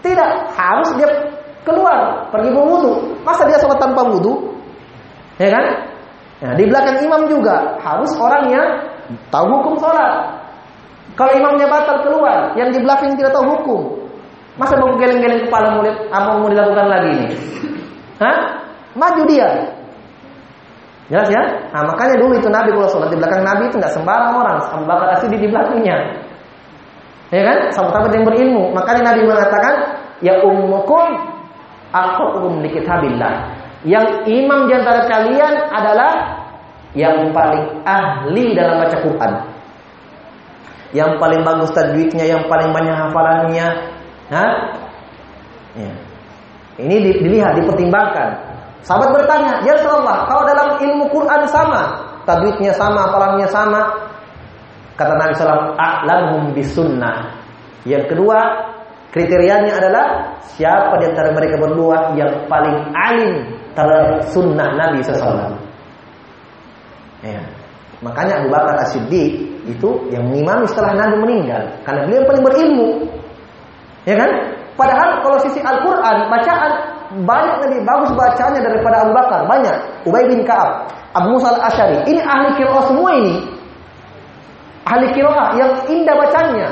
[0.02, 1.10] Tidak, harus dia
[1.62, 3.22] keluar pergi berwudu.
[3.22, 4.58] Masa dia sholat tanpa wudu?
[5.38, 5.66] Ya kan?
[6.42, 8.89] Nah, di belakang imam juga harus orangnya
[9.30, 10.40] tahu hukum sholat.
[11.18, 13.82] Kalau imamnya batal keluar, yang di belakang tidak tahu hukum.
[14.56, 17.28] Masa mau geleng-geleng kepala murid apa mau dilakukan lagi ini?
[18.20, 18.38] Hah?
[18.96, 19.50] Maju dia.
[21.10, 21.42] Jelas ya?
[21.74, 24.84] Nah, makanya dulu itu Nabi kalau sholat di belakang Nabi itu nggak sembarang orang, Abu
[24.86, 25.98] Bakar di belakangnya.
[27.30, 27.58] Ya kan?
[27.74, 28.64] Sahabat-sahabat yang berilmu.
[28.74, 29.74] Makanya Nabi mengatakan,
[30.22, 31.08] ya ummukum
[31.94, 33.34] aqra'ukum li kitabillah.
[33.88, 36.12] Yang imam di antara kalian adalah
[36.98, 39.34] yang paling ahli dalam baca Quran
[40.90, 43.68] yang paling bagus tajwidnya, yang paling banyak hafalannya.
[44.34, 44.54] Hah?
[45.78, 45.94] Ya.
[46.80, 48.30] Ini dilihat, dipertimbangkan.
[48.82, 53.82] Sahabat bertanya, "Ya Rasulullah, kalau dalam ilmu Quran sama, tajwidnya sama, hafalannya sama?"
[54.96, 57.38] Kata Nabi SAW, "A'lamhum bisunnah."
[57.86, 58.40] Yang kedua,
[59.14, 60.08] kriterianya adalah
[60.56, 65.69] siapa di antara mereka berdua yang paling alim terhadap sunnah Nabi SAW.
[67.26, 67.42] Ya.
[68.00, 69.32] Makanya Abu Bakar As-Siddiq
[69.68, 72.90] itu yang mengimami setelah Nabi meninggal karena beliau paling berilmu.
[74.08, 74.32] Ya kan?
[74.80, 76.72] Padahal kalau sisi Al-Qur'an bacaan
[77.28, 79.76] banyak lebih bagus bacaannya daripada Abu Bakar, banyak.
[80.08, 82.08] Ubay bin Ka'ab, Abu Musa Al-Asy'ari.
[82.08, 83.36] Ini ahli qiraah semua ini.
[84.88, 86.70] Ahli qiraah yang indah bacanya.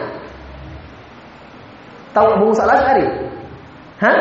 [2.16, 3.06] Tahu Abu Musa Al-Asy'ari?
[4.00, 4.20] Hah?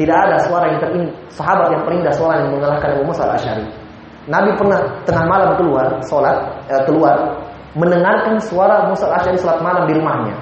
[0.00, 3.81] Tidak ada suara yang terindah, sahabat yang terindah suara yang mengalahkan Abu Musa Al-Asy'ari.
[4.30, 6.36] Nabi pernah tengah malam keluar sholat
[6.70, 7.42] eh, keluar
[7.74, 10.36] mendengarkan suara Musa Al-Asy'ari sholat malam di rumahnya.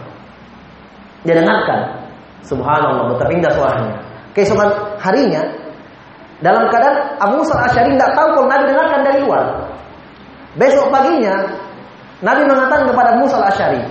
[1.24, 2.00] Dia dengarkan.
[2.40, 3.94] Subhanallah, betapa indah suaranya.
[4.32, 5.42] Keesokan harinya
[6.40, 9.44] dalam keadaan Abu Musa Al-Asy'ari tidak tahu kalau Nabi dengarkan dari luar.
[10.58, 11.46] Besok paginya
[12.20, 13.82] Nabi mengatakan kepada Musa Al-Asy'ari,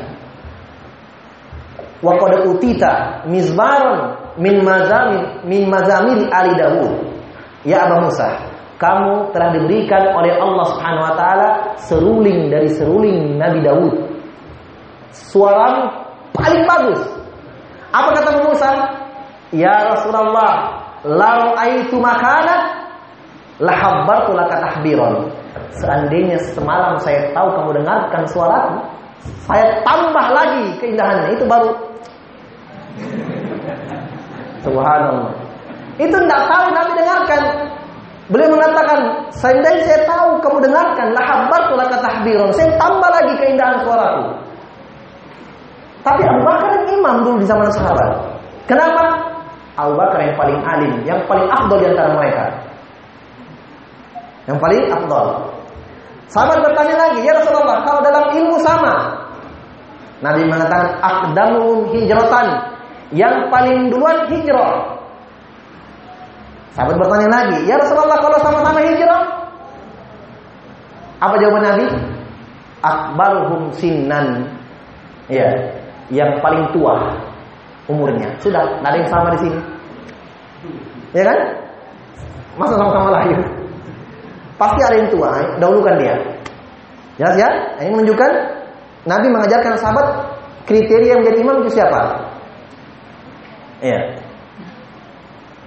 [2.03, 6.93] "Wa qad utita mizmaron min mazamil min mazamil ali Dawud."
[7.67, 8.48] Ya Abu Musa,
[8.79, 11.49] kamu telah diberikan oleh Allah Subhanahu wa taala
[11.83, 13.95] seruling dari seruling Nabi Daud.
[15.11, 15.83] Suara
[16.31, 17.01] paling bagus.
[17.91, 18.71] Apa kata Musa?
[19.51, 22.87] Ya Rasulullah, lau aitu makana
[23.59, 25.27] lahabbartu laka tahbiran.
[25.75, 28.79] Seandainya semalam saya tahu kamu dengarkan suaraku,
[29.43, 31.35] saya tambah lagi keindahannya.
[31.35, 31.75] Itu baru
[34.63, 35.35] Subhanallah.
[35.99, 37.41] Itu tidak tahu Nabi dengarkan.
[38.29, 42.53] Beliau mengatakan, seandainya saya tahu kamu dengarkan, lahabbar laka tahbiron.
[42.53, 44.37] Saya tambah lagi keindahan suaraku.
[46.05, 48.21] Tapi Abu Bakar yang imam dulu di zaman sahabat.
[48.69, 49.17] Kenapa?
[49.73, 52.43] Abu Bakar yang paling alim, yang paling afdol di antara mereka.
[54.45, 55.27] Yang paling afdol.
[56.29, 59.25] Sahabat bertanya lagi, ya Rasulullah, kalau dalam ilmu sama.
[60.21, 62.47] Nabi mengatakan, akdamuhum hijratan.
[63.09, 64.98] Yang paling duluan hijrah.
[66.79, 69.19] Sahabat bertanya lagi, "Ya Rasulullah, kalau sama-sama hijrah?"
[71.19, 71.85] Apa jawaban Nabi?
[72.79, 74.47] Akbaruhum sinnan.
[75.27, 75.51] Ya,
[76.07, 77.19] yang paling tua
[77.91, 78.31] umurnya.
[78.39, 79.59] Sudah, ada yang sama di sini.
[81.11, 81.39] Ya kan?
[82.55, 83.35] Masa sama-sama lahir?
[84.55, 86.15] Pasti ada yang tua, dahulukan dia.
[87.19, 87.49] Jelas ya?
[87.83, 88.31] Ini menunjukkan
[89.03, 90.07] Nabi mengajarkan sahabat
[90.63, 92.23] kriteria menjadi imam itu siapa?
[93.83, 94.18] Ya,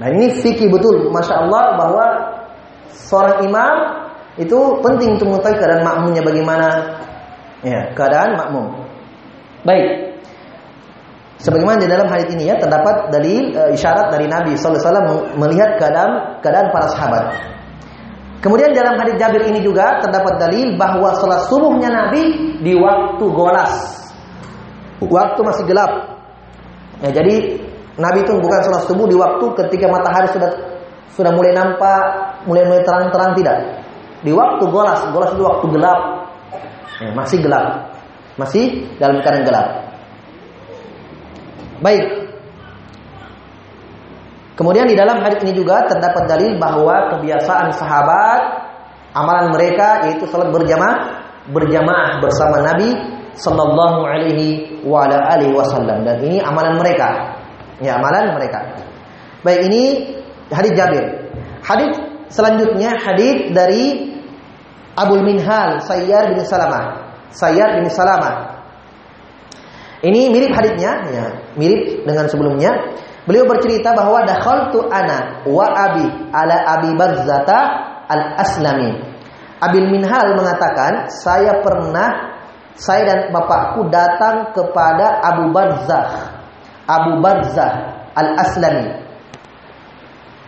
[0.00, 2.06] Nah ini fikih betul, masya Allah bahwa
[2.88, 3.74] seorang imam
[4.40, 6.68] itu penting untuk mengetahui keadaan makmumnya bagaimana.
[7.62, 8.66] Ya, keadaan makmum.
[9.62, 10.18] Baik.
[11.42, 16.38] Sebagaimana di dalam hadis ini ya terdapat dalil e, isyarat dari Nabi wasallam melihat keadaan
[16.38, 17.24] keadaan para sahabat.
[18.42, 23.74] Kemudian dalam hadis Jabir ini juga terdapat dalil bahwa salat subuhnya Nabi di waktu golas.
[24.98, 26.18] Waktu masih gelap.
[27.02, 27.58] Ya, jadi
[28.00, 30.50] Nabi itu bukan salat subuh di waktu ketika matahari sudah
[31.12, 32.02] sudah mulai nampak,
[32.48, 33.56] mulai mulai terang-terang tidak.
[34.24, 36.00] Di waktu golas, golas itu waktu gelap.
[37.02, 37.66] Ya, masih gelap.
[38.40, 38.64] Masih
[38.96, 39.66] dalam keadaan gelap.
[41.84, 42.04] Baik.
[44.56, 48.40] Kemudian di dalam hadis ini juga terdapat dalil bahwa kebiasaan sahabat
[49.12, 52.94] amalan mereka yaitu salat berjamaah berjamaah bersama Nabi
[53.34, 57.31] sallallahu alaihi wa ala alihi wasallam dan ini amalan mereka.
[57.80, 58.76] Ya, amalan mereka.
[59.46, 59.82] Baik, ini
[60.52, 61.04] hadis Jabir.
[61.64, 61.92] Hadis
[62.28, 64.12] selanjutnya hadis dari
[64.98, 67.14] Abul Minhal Sayyar bin Salamah.
[67.32, 68.52] Sayyar bin Salamah
[70.02, 72.74] ini mirip hadisnya, ya, mirip dengan sebelumnya.
[73.22, 77.58] Beliau bercerita bahwa dakhaltu ana wa abi ala abi Barzata
[78.10, 78.98] al-Aslami.
[79.62, 82.34] Abil Minhal mengatakan, saya pernah
[82.74, 86.31] saya dan bapakku datang kepada Abu Barzah.
[86.92, 87.72] Abu Barzah
[88.12, 89.00] al-Aslami.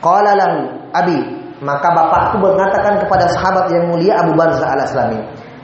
[0.04, 1.16] Qala lahu abi,
[1.64, 5.16] maka bapakku mengatakan kepada sahabat yang mulia Abu Barzah al-Aslami,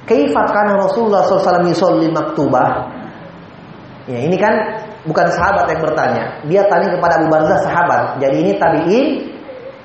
[0.09, 2.67] "Kaifa Rasulullah sallallahu alaihi wasallam maktubah?"
[4.09, 4.57] Ya, ini kan
[5.05, 6.25] bukan sahabat yang bertanya.
[6.49, 8.17] Dia tanya kepada Abu Barzah sahabat.
[8.19, 9.07] Jadi ini tabi'in,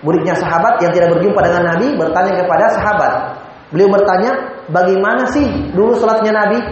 [0.01, 3.13] muridnya sahabat yang tidak berjumpa dengan Nabi bertanya kepada sahabat.
[3.75, 4.31] Beliau bertanya,
[4.71, 6.63] bagaimana sih dulu sholatnya Nabi?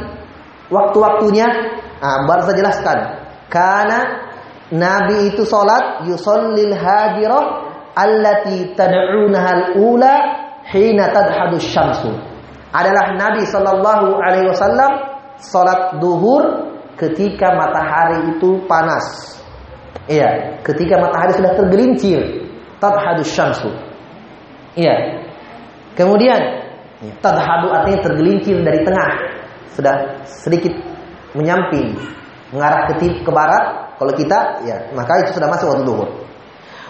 [0.71, 1.45] Waktu-waktunya?
[1.99, 3.22] Nah, Barzah jelaskan.
[3.53, 4.01] Karena
[4.73, 10.13] Nabi itu sholat yusallil hadirah allati tad'unaha al-ula
[10.65, 12.09] hina tadhadu syamsu.
[12.73, 14.91] Adalah Nabi sallallahu alaihi wasallam
[15.37, 19.37] salat duhur ketika matahari itu panas.
[20.09, 22.49] Iya, ketika matahari sudah tergelincir,
[22.81, 23.69] tadhadu syamsu.
[24.73, 25.21] Iya.
[25.93, 26.41] Kemudian
[27.21, 29.09] tadhadu artinya tergelincir dari tengah,
[29.77, 30.73] sudah sedikit
[31.37, 31.93] menyamping,
[32.53, 33.97] mengarah ke ke barat.
[33.97, 36.09] Kalau kita, ya, maka itu sudah masuk waktu duhur.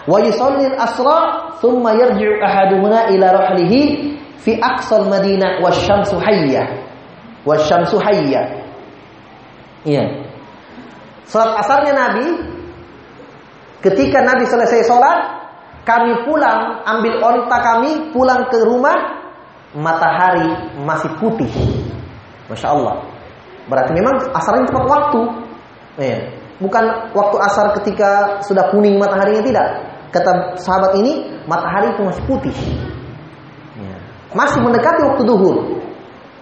[0.04, 3.80] Wa yusallil asra thumma yarji'u ahaduna ila rahlihi
[4.44, 6.68] fi aqsal madinah wasyamsu hayya.
[7.48, 8.64] Wasyamsu hayya.
[9.84, 10.04] Iya.
[11.24, 12.26] Salat asarnya Nabi
[13.80, 15.18] ketika Nabi selesai sholat
[15.84, 19.24] kami pulang ambil onta kami pulang ke rumah
[19.76, 21.52] matahari masih putih.
[22.48, 23.04] Masya Allah.
[23.68, 25.20] Berarti memang asarnya tepat waktu.
[25.98, 26.18] Iya.
[26.62, 29.66] Bukan waktu asar ketika sudah kuning mataharinya tidak.
[30.14, 32.56] Kata sahabat ini matahari itu masih putih.
[33.78, 33.96] Iya.
[34.34, 35.56] Masih mendekati waktu duhur.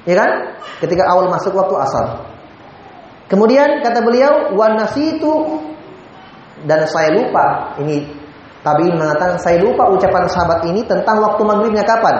[0.04, 0.30] Ya kan?
[0.82, 2.06] Ketika awal masuk waktu asar.
[3.30, 5.32] Kemudian kata beliau, wan itu
[6.68, 7.72] dan saya lupa.
[7.80, 8.04] Ini
[8.60, 12.16] tabiin mengatakan saya lupa ucapan sahabat ini tentang waktu maghribnya kapan.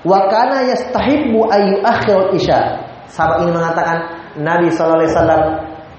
[0.00, 2.80] Wa kana ayu akhir isya.
[3.10, 3.96] Sahabat ini mengatakan
[4.40, 5.12] Nabi sallallahu alaihi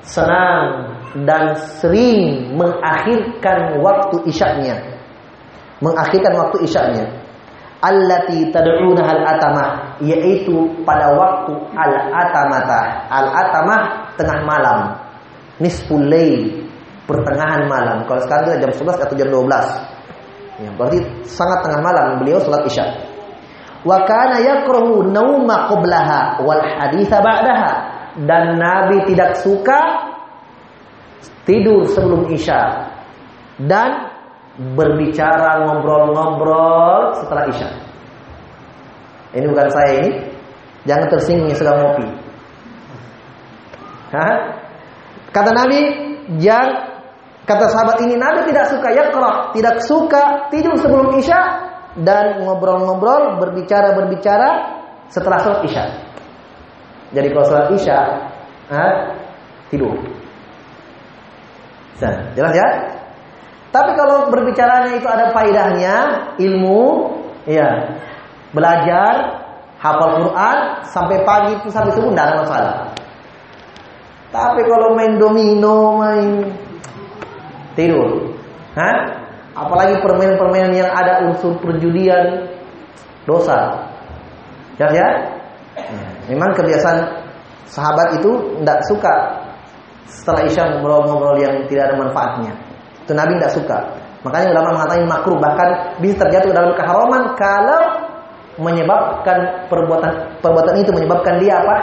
[0.02, 0.92] senang
[1.28, 4.76] dan sering mengakhirkan waktu isyaknya.
[5.82, 7.06] Mengakhirkan waktu isyaknya.
[7.82, 9.70] Allati tad'una al atamah
[10.06, 13.82] yaitu pada waktu al atamata al atamah
[14.18, 14.80] tengah malam.
[15.58, 16.62] Nisful lail
[17.10, 18.06] pertengahan malam.
[18.06, 19.92] Kalau sekarang itu jam 11 atau jam 12
[20.62, 22.86] ya berarti sangat tengah malam beliau salat isya
[23.82, 27.72] wa kana yakrahu nauma qablaha wal haditha ba'daha
[28.28, 30.12] dan nabi tidak suka
[31.46, 32.92] tidur sebelum isya
[33.66, 34.12] dan
[34.76, 37.70] berbicara ngobrol-ngobrol setelah isya.
[39.32, 40.12] Ini bukan saya ini.
[40.84, 42.08] Jangan tersinggung sedang ngopi.
[44.12, 44.36] Hah?
[45.32, 45.80] Kata Nabi,
[46.42, 47.00] jangan
[47.48, 51.40] kata sahabat ini Nabi tidak suka yakrah, tidak suka tidur sebelum isya
[52.02, 54.50] dan ngobrol-ngobrol, berbicara-berbicara
[55.08, 55.84] setelah sholat isya.
[57.12, 58.00] Jadi kalau sholat isya,
[58.72, 58.94] ah,
[59.68, 59.92] tidur.
[62.02, 62.68] Nah, jelas ya?
[63.72, 65.96] Tapi kalau berbicaranya itu ada faidahnya,
[66.40, 67.14] ilmu,
[67.48, 68.00] ya,
[68.52, 69.44] belajar,
[69.80, 70.58] hafal Quran
[70.92, 72.76] sampai pagi itu sampai subuh tidak ada masalah.
[74.32, 76.48] Tapi kalau main domino, main
[77.76, 78.32] tidur,
[78.76, 79.20] Hah?
[79.52, 82.48] Apalagi permainan-permainan yang ada unsur perjudian,
[83.28, 83.84] dosa.
[84.80, 85.10] Ya, ya?
[86.28, 87.00] Memang kebiasaan
[87.68, 88.30] sahabat itu
[88.62, 89.14] tidak suka
[90.08, 92.54] setelah isya ngobrol-ngobrol yang tidak ada manfaatnya.
[93.08, 93.78] Itu Nabi tidak suka.
[94.22, 97.82] Makanya ulama mengatakan makruh bahkan bisa terjatuh dalam keharaman kalau
[98.62, 101.76] menyebabkan perbuatan perbuatan itu menyebabkan dia apa?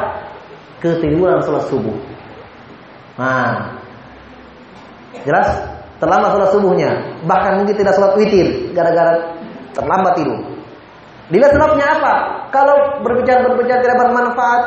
[0.78, 1.96] ketiduran sholat subuh.
[3.18, 3.74] Nah,
[5.26, 5.58] jelas
[5.98, 6.90] terlambat sholat subuhnya,
[7.26, 9.34] bahkan mungkin tidak sholat witir gara-gara
[9.74, 10.38] terlambat tidur.
[11.28, 12.14] Dilihat sebabnya apa?
[12.48, 14.62] Kalau berbicara berbicara tidak bermanfaat,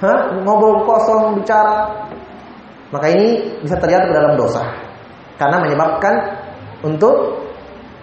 [0.00, 0.20] Hah?
[0.42, 1.86] ngobrol kosong bicara,
[2.90, 4.64] maka ini bisa terjadi ke dalam dosa
[5.38, 6.14] karena menyebabkan
[6.82, 7.44] untuk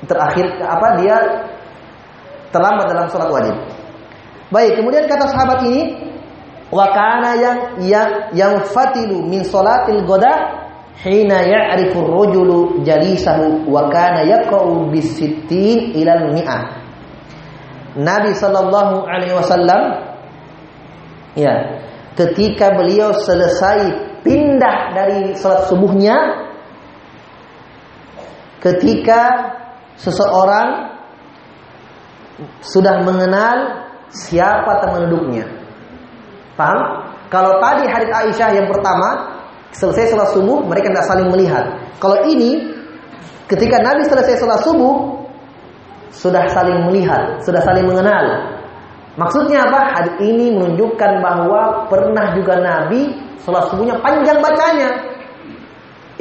[0.06, 1.18] terakhir apa dia
[2.54, 3.56] terlambat dalam sholat wajib.
[4.48, 6.08] Baik, kemudian kata sahabat ini
[6.72, 10.64] wa kana yang yang yang fatilu min salatil goda
[11.04, 16.62] hina ya'rifu ar-rajulu jalisahu wa kana yaqra'u bisittin ila al-mi'ah.
[17.98, 19.82] Nabi sallallahu alaihi wasallam
[21.34, 21.82] ya,
[22.14, 23.90] ketika beliau selesai
[24.22, 26.18] pindah dari salat subuhnya
[28.62, 29.54] ketika
[29.98, 30.94] seseorang
[32.62, 35.46] sudah mengenal siapa teman duduknya.
[36.54, 37.10] Paham?
[37.28, 39.38] Kalau tadi hadis Aisyah yang pertama
[39.74, 41.66] selesai sholat subuh mereka tidak saling melihat.
[41.98, 42.72] Kalau ini
[43.50, 45.27] ketika Nabi selesai sholat subuh
[46.12, 48.24] sudah saling melihat, sudah saling mengenal.
[49.18, 49.80] Maksudnya apa?
[49.98, 54.94] Hadis ini menunjukkan bahwa pernah juga Nabi sholat subuhnya panjang bacanya.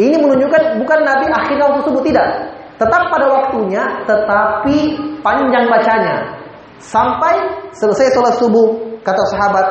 [0.00, 2.28] Ini menunjukkan bukan Nabi akhir waktu subuh tidak.
[2.76, 4.76] Tetap pada waktunya, tetapi
[5.24, 6.36] panjang bacanya.
[6.80, 7.32] Sampai
[7.72, 9.66] selesai sholat subuh, kata sahabat,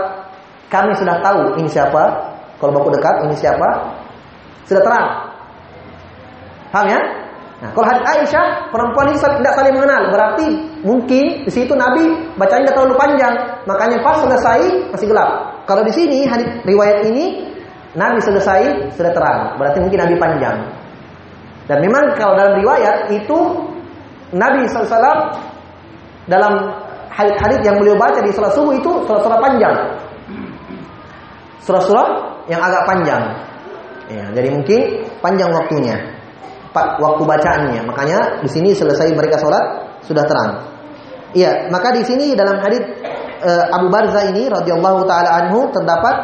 [0.70, 2.34] kami sudah tahu ini siapa.
[2.58, 3.94] Kalau baku dekat, ini siapa?
[4.66, 5.08] Sudah terang.
[6.74, 7.00] Paham ya?
[7.66, 10.14] Nah, kalau hadis Aisyah, perempuan ini tidak saling mengenal.
[10.14, 10.46] Berarti
[10.86, 13.34] mungkin di situ Nabi bacanya tidak terlalu panjang.
[13.66, 14.60] Makanya pas selesai
[14.94, 15.30] masih gelap.
[15.66, 17.42] Kalau di sini hadis riwayat ini
[17.98, 19.58] Nabi selesai sudah terang.
[19.58, 20.58] Berarti mungkin Nabi panjang.
[21.66, 23.38] Dan memang kalau dalam riwayat itu
[24.30, 25.34] Nabi SAW
[26.30, 26.54] dalam
[27.10, 29.76] hadis-hadis yang beliau baca di sholat subuh itu surah-surah panjang.
[31.66, 32.08] Surah-surah
[32.46, 33.24] yang agak panjang.
[34.06, 35.98] Ya, jadi mungkin panjang waktunya.
[36.76, 37.82] Waktu bacaannya.
[37.88, 39.64] Makanya di sini selesai mereka sholat
[40.04, 40.52] sudah terang.
[41.32, 42.84] Iya, maka di sini dalam hadis
[43.44, 46.16] uh, Abu Barza ini radhiyallahu taala anhu terdapat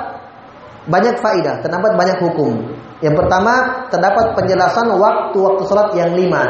[0.88, 2.52] banyak faidah, terdapat banyak hukum.
[3.00, 3.54] Yang pertama
[3.92, 6.44] terdapat penjelasan waktu-waktu sholat yang lima.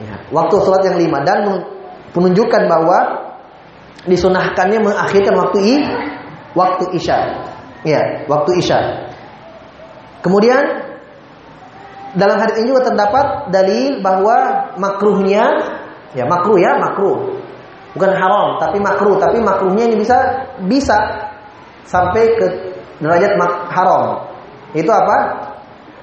[0.00, 1.46] Ya, waktu sholat yang lima dan
[2.14, 2.98] menunjukkan bahwa
[4.08, 5.74] disunahkannya mengakhirkan waktu i,
[6.56, 7.18] waktu isya.
[7.84, 8.78] Ya, waktu isya.
[10.20, 10.89] Kemudian
[12.18, 14.36] dalam hadis ini juga terdapat dalil bahwa
[14.74, 15.46] makruhnya
[16.14, 17.38] ya makruh ya makruh.
[17.94, 19.18] Bukan haram tapi makruh.
[19.18, 20.16] Tapi makruhnya ini bisa
[20.66, 20.98] bisa
[21.86, 22.46] sampai ke
[22.98, 23.34] derajat
[23.70, 24.26] haram.
[24.74, 25.16] Itu apa?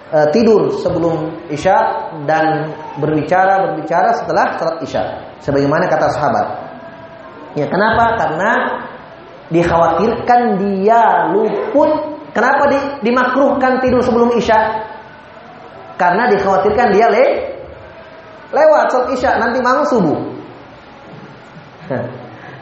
[0.08, 1.76] E, tidur sebelum isya
[2.24, 5.04] dan berbicara berbicara setelah salat isya.
[5.44, 6.48] Sebagaimana kata sahabat.
[7.60, 8.16] Ya kenapa?
[8.16, 8.52] Karena
[9.52, 12.16] dikhawatirkan dia luput.
[12.32, 14.88] Kenapa di, dimakruhkan tidur sebelum isya
[15.98, 17.26] karena dikhawatirkan dia le
[18.54, 20.18] lewat salat isya nanti bangun subuh.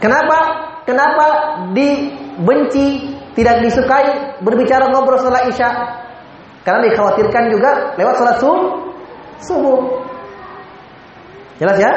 [0.04, 0.38] Kenapa?
[0.86, 1.26] Kenapa
[1.74, 5.70] dibenci, tidak disukai berbicara ngobrol setelah isya?
[6.62, 8.38] Karena dikhawatirkan juga lewat salat
[9.42, 9.80] subuh.
[11.58, 11.92] Jelas ya?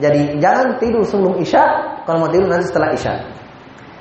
[0.00, 1.62] Jadi jangan tidur sebelum isya,
[2.08, 3.22] kalau mau tidur nanti setelah isya.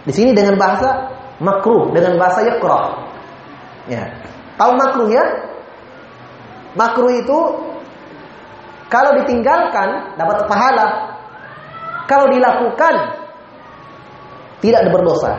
[0.08, 2.98] Di sini dengan bahasa makruh, dengan bahasa yakrah.
[3.86, 4.10] Ya.
[4.58, 5.51] Tahu makruh ya?
[6.76, 7.40] Makruh itu
[8.92, 10.88] kalau ditinggalkan dapat pahala.
[12.08, 12.94] Kalau dilakukan
[14.60, 15.32] tidak berdosa.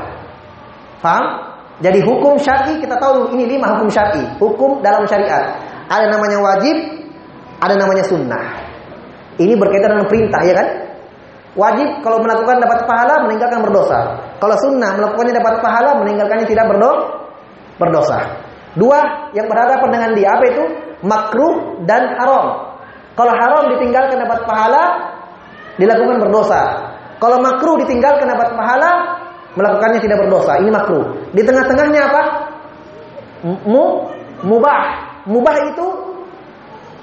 [1.04, 1.52] Paham?
[1.84, 5.58] Jadi hukum syar'i kita tahu ini lima hukum syar'i, hukum dalam syariat.
[5.90, 6.76] Ada namanya wajib,
[7.60, 8.44] ada namanya sunnah.
[9.36, 10.68] Ini berkaitan dengan perintah ya kan?
[11.52, 13.98] Wajib kalau melakukan dapat pahala, meninggalkan berdosa.
[14.40, 16.64] Kalau sunnah melakukannya dapat pahala, meninggalkannya tidak
[17.76, 18.18] berdosa.
[18.72, 20.64] Dua yang berhadapan dengan dia apa itu?
[21.02, 22.78] Makruh dan haram.
[23.12, 25.12] Kalau haram ditinggalkan dapat pahala,
[25.76, 26.62] dilakukan berdosa.
[27.20, 28.90] Kalau makruh ditinggalkan dapat pahala,
[29.54, 30.58] melakukannya tidak berdosa.
[30.58, 31.04] Ini makruh.
[31.36, 32.22] Di tengah-tengahnya apa?
[33.46, 34.08] Mu,
[34.42, 34.82] mubah.
[35.28, 35.86] Mubah itu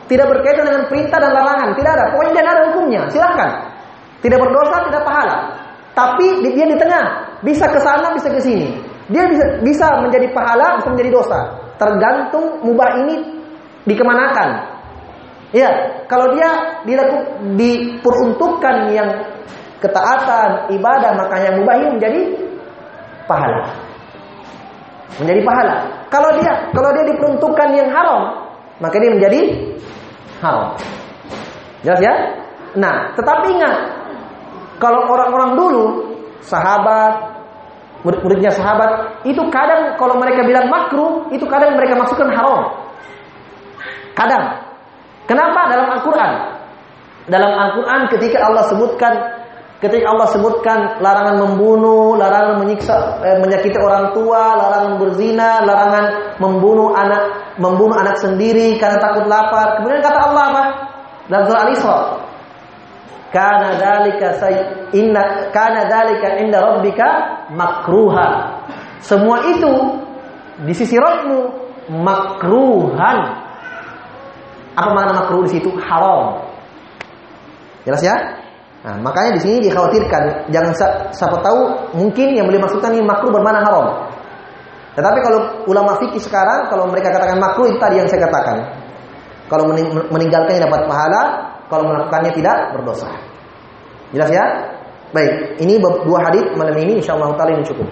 [0.09, 1.69] tidak berkaitan dengan perintah dan larangan.
[1.77, 2.05] Tidak ada.
[2.11, 3.01] Pokoknya tidak ada hukumnya.
[3.13, 3.51] Silahkan.
[4.19, 5.37] Tidak berdosa, tidak pahala.
[5.95, 7.05] Tapi dia di tengah.
[7.39, 8.75] Bisa ke sana, bisa ke sini.
[9.07, 11.39] Dia bisa, bisa menjadi pahala, bisa menjadi dosa.
[11.79, 13.38] Tergantung mubah ini
[13.89, 14.49] dikemanakan.
[15.49, 15.69] Ya,
[16.05, 19.09] kalau dia dilakukan diperuntukkan yang
[19.81, 22.21] ketaatan, ibadah, maka yang mubah ini menjadi
[23.25, 23.73] pahala.
[25.17, 25.75] Menjadi pahala.
[26.13, 28.45] Kalau dia kalau dia diperuntukkan yang haram,
[28.77, 29.41] maka dia menjadi
[30.45, 30.77] haram.
[31.81, 32.13] Jelas ya?
[32.77, 33.75] Nah, tetapi ingat
[34.77, 35.85] kalau orang-orang dulu
[36.45, 37.41] sahabat
[38.05, 42.78] murid-muridnya sahabat itu kadang kalau mereka bilang makruh itu kadang mereka masukkan haram.
[44.19, 44.45] Kadang.
[45.23, 46.33] Kenapa dalam Al-Qur'an?
[47.31, 49.39] Dalam Al-Qur'an ketika Allah sebutkan
[49.79, 56.91] Ketika Allah sebutkan larangan membunuh, larangan menyiksa, eh, menyakiti orang tua, larangan berzina, larangan membunuh
[56.91, 59.79] anak, membunuh anak sendiri karena takut lapar.
[59.79, 60.63] Kemudian kata Allah apa?
[61.31, 61.99] Dalam surah Al-Isra,
[63.31, 64.27] "Kana dzalika
[64.91, 67.07] inna kana dzalika inda rabbika
[67.55, 68.59] makruha."
[68.99, 69.95] Semua itu
[70.59, 71.39] di sisi Rabbmu
[72.03, 73.38] makruhan.
[74.77, 75.69] Apa makna makruh di situ?
[75.81, 76.43] Haram.
[77.87, 78.15] Jelas ya?
[78.79, 80.71] Nah, makanya di sini dikhawatirkan jangan
[81.11, 84.07] siapa tahu mungkin yang boleh masukkan ini makruh bermana haram.
[84.95, 88.57] Tetapi kalau ulama fikih sekarang kalau mereka katakan makruh itu tadi yang saya katakan.
[89.49, 89.65] Kalau
[90.13, 91.21] meninggalkannya dapat pahala,
[91.73, 93.09] kalau melakukannya tidak berdosa.
[94.13, 94.45] Jelas ya?
[95.09, 97.89] Baik, ini dua hadis malam ini insyaallah taala ini cukup.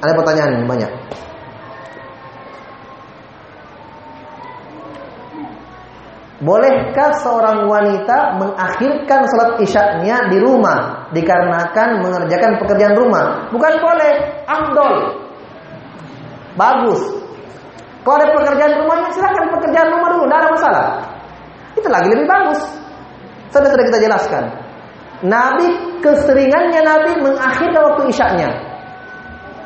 [0.00, 0.90] Ada pertanyaan banyak.
[6.42, 13.46] Bolehkah seorang wanita mengakhirkan salat isyaknya di rumah dikarenakan mengerjakan pekerjaan rumah?
[13.54, 14.12] Bukan boleh,
[14.42, 14.94] afdol.
[16.58, 17.02] Bagus.
[18.02, 20.86] Kalau ada pekerjaan rumahnya silakan pekerjaan rumah dulu, tidak ada masalah.
[21.78, 22.60] Itu lagi lebih bagus.
[23.54, 24.44] Sudah sudah kita jelaskan.
[25.22, 25.66] Nabi
[26.02, 28.50] keseringannya Nabi mengakhirkan waktu isyaknya.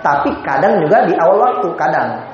[0.04, 2.27] Tapi kadang juga di awal waktu, kadang.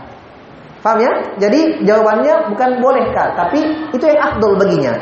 [0.84, 1.12] Paham ya?
[1.40, 4.92] Jadi jawabannya bukan bolehkah, tapi itu yang afdol baginya.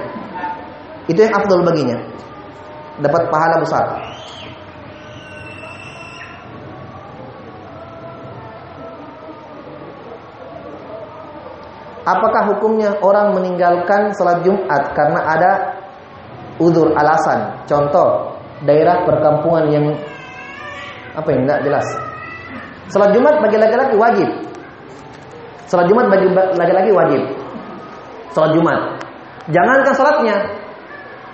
[1.11, 1.99] Itu yang afdol baginya.
[3.03, 3.85] Dapat pahala besar.
[12.07, 15.51] Apakah hukumnya orang meninggalkan sholat Jumat karena ada
[16.63, 17.59] udur alasan?
[17.67, 19.87] Contoh, daerah perkampungan yang
[21.19, 21.87] apa yang tidak jelas.
[22.87, 24.31] Sholat Jumat bagi laki-laki wajib,
[25.73, 27.23] Salat Jumat bagi laki-laki wajib.
[28.37, 29.01] Salat Jumat.
[29.49, 30.37] Jangankan salatnya,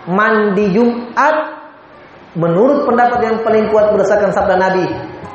[0.06, 1.58] mandi Jumat
[2.38, 4.86] menurut pendapat yang paling kuat berdasarkan sabda Nabi,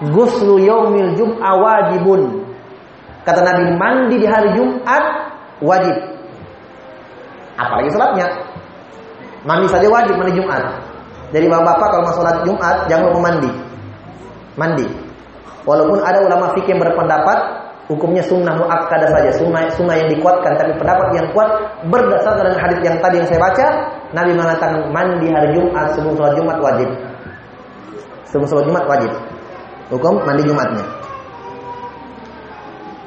[0.08, 2.48] guslu yaumil jum'a wajibun.
[3.28, 5.04] Kata Nabi, mandi di hari Jumat
[5.60, 6.00] wajib.
[7.60, 8.28] Apalagi salatnya.
[9.44, 10.80] Mandi saja wajib mandi Jumat.
[11.36, 13.52] Jadi bapak-bapak kalau mau salat Jumat jangan lupa mandi.
[14.56, 14.88] Mandi.
[15.68, 17.63] Walaupun ada ulama fikih yang berpendapat
[17.94, 20.58] hukumnya sunnah muakkadah saja, sunnah sunnah yang dikuatkan.
[20.58, 21.50] Tapi pendapat yang kuat
[21.86, 23.66] berdasarkan dengan hadis yang tadi yang saya baca,
[24.18, 26.90] Nabi mengatakan mandi hari Jumat sebelum sholat Jumat wajib.
[28.34, 29.14] Sebelum sholat Jumat wajib.
[29.94, 30.82] Hukum mandi Jumatnya.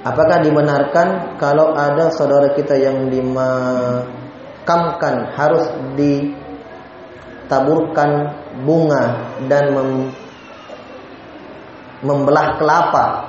[0.06, 4.06] Apakah dibenarkan kalau ada saudara kita yang dimakamkan
[5.34, 5.66] harus
[5.98, 6.70] ditaburkan
[8.62, 10.14] bunga dan mem,
[12.06, 13.25] membelah kelapa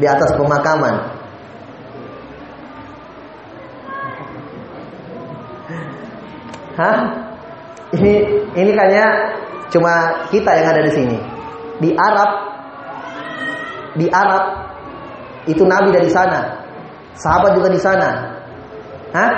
[0.00, 0.94] di atas pemakaman.
[6.80, 6.98] Hah?
[7.92, 8.12] Ini
[8.56, 9.06] ini kayaknya
[9.68, 11.18] cuma kita yang ada di sini.
[11.84, 12.30] Di Arab
[14.00, 14.44] di Arab
[15.44, 16.64] itu nabi dari sana.
[17.20, 18.08] Sahabat juga di sana.
[19.12, 19.32] Hah?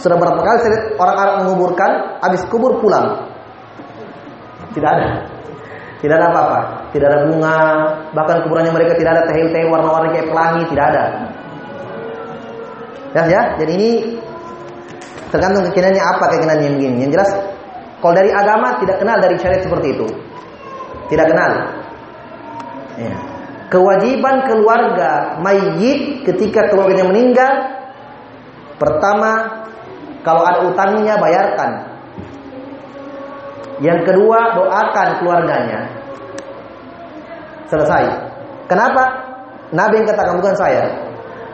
[0.00, 1.90] Sudah berapa kali orang Arab menguburkan,
[2.22, 3.26] habis kubur pulang.
[4.70, 5.29] Tidak ada.
[6.00, 6.58] Tidak ada apa-apa.
[6.96, 7.58] Tidak ada bunga.
[8.16, 10.62] Bahkan kuburannya mereka tidak ada tehil-tehil warna-warni kayak pelangi.
[10.72, 11.04] Tidak ada.
[13.12, 13.42] Ya, ya.
[13.60, 13.90] Jadi ini
[15.28, 16.96] tergantung keyakinannya apa keyakinannya yang begini.
[17.04, 17.30] Yang jelas,
[18.00, 20.06] kalau dari agama tidak kenal dari syariat seperti itu.
[21.12, 21.50] Tidak kenal.
[22.96, 23.14] Ya.
[23.70, 27.52] Kewajiban keluarga mayit ketika keluarganya meninggal,
[28.80, 29.62] pertama
[30.24, 31.89] kalau ada utangnya bayarkan.
[33.80, 35.88] Yang kedua, doakan keluarganya.
[37.72, 38.04] Selesai.
[38.68, 39.04] Kenapa?
[39.72, 40.84] Nabi yang katakan bukan saya.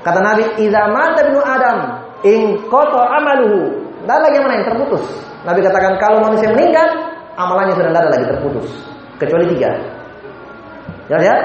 [0.02, 1.78] Kata Nabi, "Idza mata ibnu Adam,
[2.26, 5.02] in amaluhu." Dan lagi yang lain terputus.
[5.42, 6.86] Nabi katakan kalau manusia meninggal,
[7.34, 8.68] amalannya sudah tidak lagi terputus.
[9.18, 9.70] Kecuali tiga.
[11.10, 11.36] Ya, ya?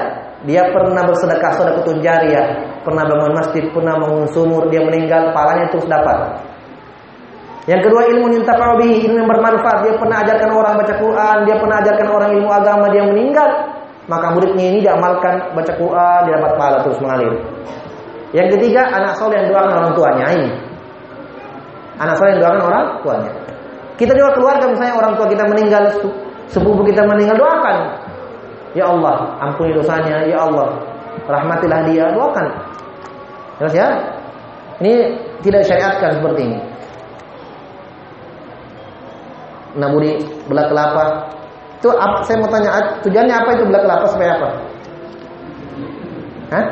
[0.42, 2.46] Dia pernah bersedekah sedekah tunjariah,
[2.82, 6.34] pernah bangun masjid, pernah bangun sumur, dia meninggal, pahalanya terus dapat.
[7.62, 9.86] Yang kedua ilmu yuntafa'u bihi, ilmu yang bermanfaat.
[9.86, 13.50] Dia pernah ajarkan orang baca Quran, dia pernah ajarkan orang ilmu agama, dia meninggal.
[14.10, 17.38] Maka muridnya ini diamalkan baca Quran, dia dapat pahala terus mengalir.
[18.34, 20.50] Yang ketiga, anak soleh yang doakan orang tuanya ini.
[22.02, 23.32] Anak soleh yang doakan orang tuanya.
[23.94, 25.82] Kita juga keluarga misalnya orang tua kita meninggal,
[26.50, 27.76] sepupu kita meninggal, doakan.
[28.74, 30.82] Ya Allah, ampuni dosanya, ya Allah,
[31.30, 32.46] rahmatilah dia, doakan.
[33.62, 33.88] Jelas ya?
[34.82, 35.14] Ini
[35.46, 36.71] tidak syariatkan seperti ini.
[39.76, 41.04] Naburi belah kelapa.
[41.80, 41.90] Itu
[42.28, 44.48] saya mau tanya tujuannya apa itu belah kelapa supaya apa?
[46.52, 46.64] Hah?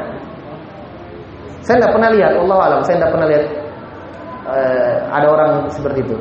[1.65, 3.45] Saya tidak pernah lihat, Allah alam, saya tidak pernah lihat
[4.49, 6.17] uh, ada orang seperti itu.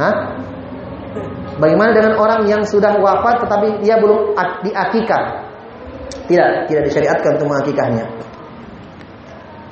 [0.00, 0.14] Hah?
[1.60, 4.32] Bagaimana dengan orang yang sudah wafat tetapi dia belum
[4.64, 5.24] diakikah?
[6.24, 8.04] Tidak, tidak disyariatkan untuk mengakikahnya.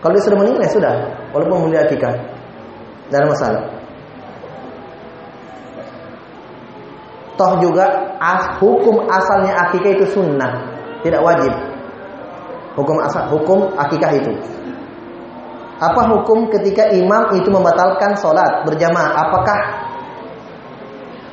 [0.05, 0.95] Kalau dia sudah meninggal ya sudah,
[1.33, 2.13] walaupun belum diakikah.
[3.09, 3.63] Tidak ada masalah.
[7.41, 7.87] Toh juga
[8.21, 10.53] as, hukum asalnya akikah itu sunnah,
[11.01, 11.55] tidak wajib.
[12.77, 14.35] Hukum asal hukum akikah itu.
[15.79, 19.31] Apa hukum ketika imam itu membatalkan sholat berjamaah?
[19.31, 19.59] Apakah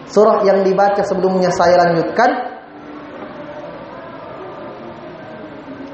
[0.06, 2.30] surah yang dibaca sebelumnya saya lanjutkan?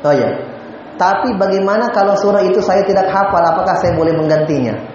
[0.03, 0.29] Oh ya.
[0.99, 3.39] Tapi bagaimana kalau surah itu saya tidak hafal?
[3.41, 4.90] Apakah saya boleh menggantinya?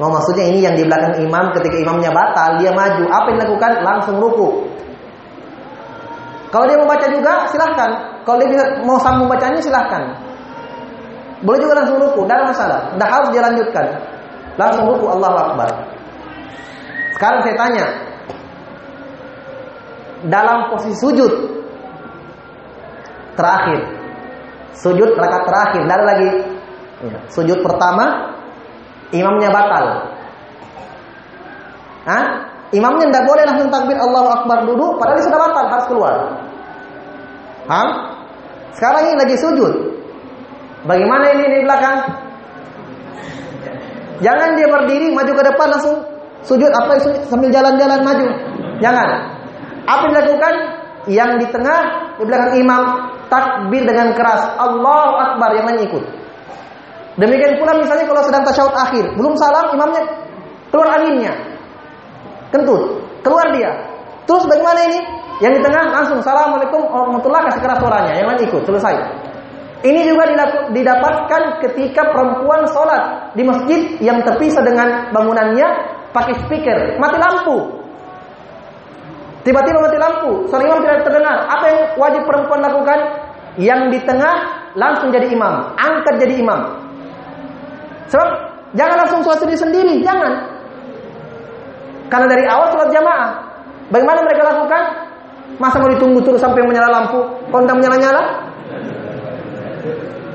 [0.00, 3.04] Oh, maksudnya ini yang di belakang imam ketika imamnya batal, dia maju.
[3.04, 3.72] Apa yang dilakukan?
[3.84, 4.64] Langsung ruku.
[6.48, 7.90] Kalau dia mau baca juga, silahkan.
[8.24, 10.08] Kalau dia mau sambung bacanya, silahkan.
[11.44, 12.80] Boleh juga langsung ruku, tidak masalah.
[12.96, 13.86] Tidak harus dia lanjutkan.
[14.56, 15.68] Langsung ruku, Allah Akbar.
[17.20, 17.86] Sekarang saya tanya,
[20.24, 21.32] dalam posisi sujud
[23.36, 23.80] terakhir
[24.76, 26.30] sujud rakaat terakhir dari lagi
[27.08, 28.36] ya, sujud pertama
[29.14, 29.86] imamnya batal
[32.00, 32.24] Hah?
[32.72, 36.14] imamnya tidak boleh langsung takbir Allahu Akbar dulu padahal dia sudah batal harus keluar
[37.68, 37.88] Hah?
[38.74, 39.72] sekarang ini lagi sujud
[40.88, 41.98] bagaimana ini di belakang
[44.24, 45.96] jangan dia berdiri maju ke depan langsung
[46.46, 46.98] sujud apa
[47.28, 48.26] sambil jalan-jalan maju
[48.80, 49.40] jangan
[49.90, 50.54] apa yang dilakukan?
[51.08, 51.80] Yang di tengah,
[52.20, 52.82] di belakang imam,
[53.32, 54.42] takbir dengan keras.
[54.60, 56.04] Allahu Akbar, yang lain ikut.
[57.18, 60.02] Demikian pula misalnya kalau sedang tasyahud akhir, belum salam, imamnya
[60.70, 61.32] keluar anginnya.
[62.54, 63.70] Kentut, keluar dia.
[64.26, 64.98] Terus bagaimana ini?
[65.40, 68.94] Yang di tengah langsung Assalamualaikum warahmatullahi kasih keras suaranya, yang lain ikut, selesai.
[69.80, 70.28] Ini juga
[70.76, 75.68] didapatkan ketika perempuan sholat di masjid yang terpisah dengan bangunannya
[76.12, 77.80] pakai speaker, mati lampu.
[79.40, 81.36] Tiba-tiba mati lampu, seorang imam tidak terdengar.
[81.48, 82.98] Apa yang wajib perempuan lakukan?
[83.56, 84.36] Yang di tengah
[84.76, 86.60] langsung jadi imam, angkat jadi imam.
[88.10, 88.28] Sebab
[88.74, 90.32] jangan langsung sholat sendiri sendiri, jangan.
[92.10, 93.30] Karena dari awal sholat jamaah.
[93.90, 94.82] Bagaimana mereka lakukan?
[95.58, 97.20] Masa mau ditunggu terus sampai menyala lampu?
[97.50, 98.22] Kontak menyala-nyala?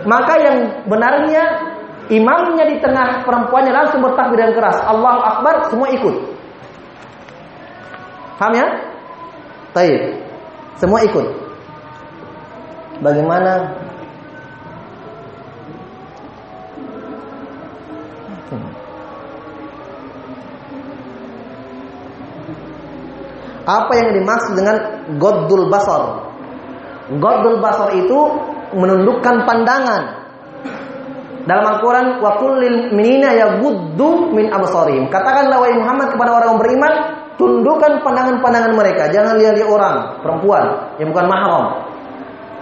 [0.06, 1.44] Maka yang benarnya
[2.14, 4.78] imamnya di tengah perempuannya langsung bertakbir dengan keras.
[4.86, 6.16] Allahu Akbar, semua ikut.
[8.38, 8.68] Paham ya?
[9.72, 10.20] Taib.
[10.78, 11.26] Semua ikut.
[13.00, 13.72] Bagaimana
[23.66, 24.78] Apa yang dimaksud dengan
[25.18, 26.22] Godul Basar?
[27.18, 28.20] Godul Basar itu
[28.78, 30.26] menundukkan pandangan.
[31.46, 35.14] Dalam Al-Quran, wa kullil minina yaguddu min absarihim.
[35.14, 36.94] Katakanlah wahai Muhammad kepada orang beriman,
[37.38, 39.96] tundukkan pandangan-pandangan mereka, jangan lihat-lihat orang,
[40.26, 40.66] perempuan
[40.98, 41.66] yang bukan mahram.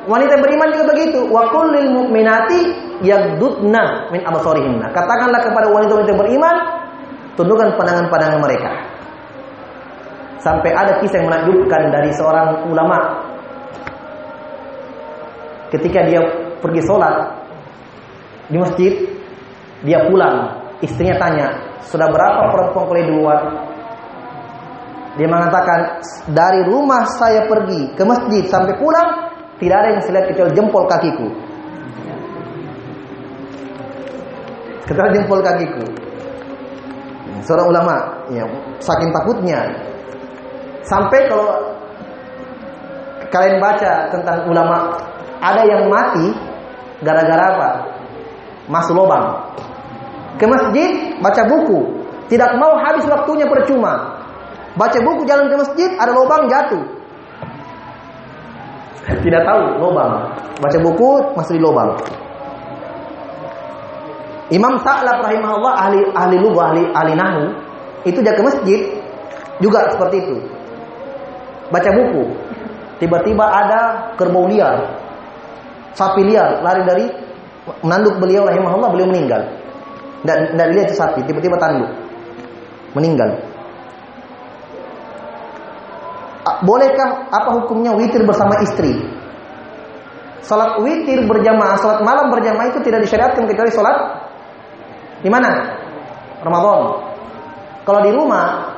[0.04, 1.32] Wanita beriman juga begitu.
[1.32, 2.60] Wa kullil mu'minati
[3.08, 4.92] yaghdudna min absarihinna.
[4.92, 6.56] Katakanlah kepada wanita-wanita beriman,
[7.40, 8.72] tundukkan pandangan-pandangan mereka.
[10.44, 13.00] Sampai ada kisah yang menakjubkan dari seorang ulama
[15.72, 16.20] ketika dia
[16.60, 17.16] pergi sholat
[18.52, 18.94] di masjid,
[19.88, 20.52] dia pulang,
[20.84, 21.48] istrinya tanya,
[21.88, 23.40] sudah berapa perempuan kuliah di luar?
[25.16, 25.80] Dia mengatakan
[26.34, 29.10] dari rumah saya pergi ke masjid sampai pulang
[29.62, 31.28] tidak ada yang saya kecuali jempol kakiku.
[34.84, 35.86] Kecuali jempol kakiku.
[37.44, 37.96] Seorang ulama,
[38.32, 38.44] ya,
[38.84, 39.93] saking takutnya.
[40.84, 41.80] Sampai kalau
[43.32, 44.94] kalian baca tentang ulama,
[45.40, 46.36] ada yang mati
[47.04, 47.70] gara-gara apa?
[48.68, 49.44] Masuk lubang.
[50.40, 54.24] Ke masjid baca buku, tidak mau habis waktunya percuma.
[54.74, 56.84] Baca buku jalan ke masjid ada lubang jatuh.
[59.04, 60.32] Tidak tahu lubang.
[60.60, 61.92] Baca buku masih di lubang.
[64.52, 67.44] Imam Sa'lab rahimahullah ahli ahli lugah ahli ahli nahu
[68.06, 68.80] itu dia ke masjid
[69.64, 70.36] juga seperti itu.
[71.74, 72.24] Baca buku.
[73.02, 74.94] Tiba-tiba ada kerbau liar.
[75.98, 77.06] Sapi liar lari dari
[77.82, 79.42] menanduk beliau rahimahullah beliau meninggal.
[80.24, 81.90] Dilihat itu sapi, tiba-tiba tanduk.
[82.94, 83.42] Meninggal.
[86.64, 89.00] Bolehkah apa hukumnya witir bersama istri?
[90.44, 93.98] Salat witir berjamaah, salat malam berjamaah itu tidak disyariatkan kecuali salat
[95.24, 95.80] di mana?
[96.44, 97.00] Ramadan.
[97.88, 98.76] Kalau di rumah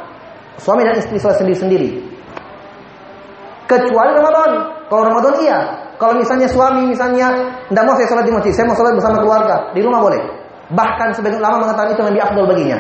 [0.62, 2.05] suami dan istri salat sendiri-sendiri.
[3.66, 4.52] Kecuali Ramadan.
[4.86, 5.60] Kalau Ramadan iya.
[5.96, 7.32] Kalau misalnya suami misalnya
[7.72, 10.22] tidak mau saya sholat di masjid, saya mau sholat bersama keluarga di rumah boleh.
[10.76, 12.78] Bahkan sebagian ulama mengatakan itu lebih afdol baginya.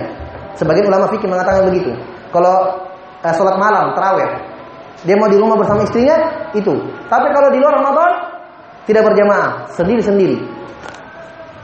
[0.59, 1.95] Sebagian ulama fikih mengatakan begitu.
[2.35, 2.55] Kalau
[3.23, 4.29] eh, sholat malam, terawih,
[5.07, 6.17] dia mau di rumah bersama istrinya,
[6.51, 6.75] itu.
[7.07, 8.11] Tapi kalau di luar Ramadan,
[8.83, 10.37] tidak berjamaah, sendiri-sendiri.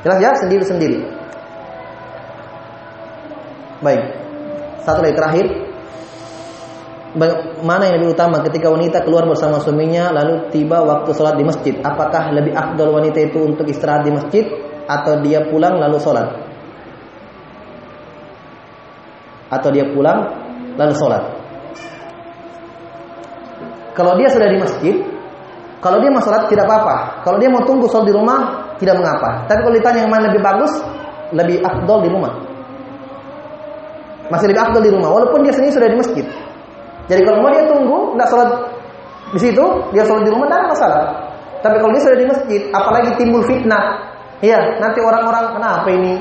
[0.07, 0.97] Jelas ya, sendiri-sendiri.
[3.81, 4.01] Baik.
[4.85, 5.45] Satu lagi terakhir.
[7.59, 11.75] Mana yang lebih utama ketika wanita keluar bersama suaminya lalu tiba waktu sholat di masjid?
[11.83, 14.47] Apakah lebih afdol wanita itu untuk istirahat di masjid
[14.87, 16.31] atau dia pulang lalu sholat?
[19.51, 20.23] Atau dia pulang
[20.79, 21.23] lalu sholat?
[23.91, 24.95] Kalau dia sudah di masjid,
[25.83, 27.27] kalau dia mau sholat tidak apa-apa.
[27.27, 28.39] Kalau dia mau tunggu sholat di rumah
[28.79, 29.51] tidak mengapa.
[29.51, 30.79] Tapi kalau ditanya yang mana lebih bagus,
[31.35, 32.33] lebih afdol di rumah.
[34.31, 36.25] Masih lebih afdol di rumah, walaupun dia sendiri sudah di masjid.
[37.11, 38.49] Jadi kalau mau dia tunggu, nggak sholat
[39.35, 41.03] di situ, dia sholat di rumah, tidak masalah.
[41.59, 43.99] Tapi kalau dia sudah di masjid, apalagi timbul fitnah,
[44.39, 46.15] iya nanti orang-orang kenapa ini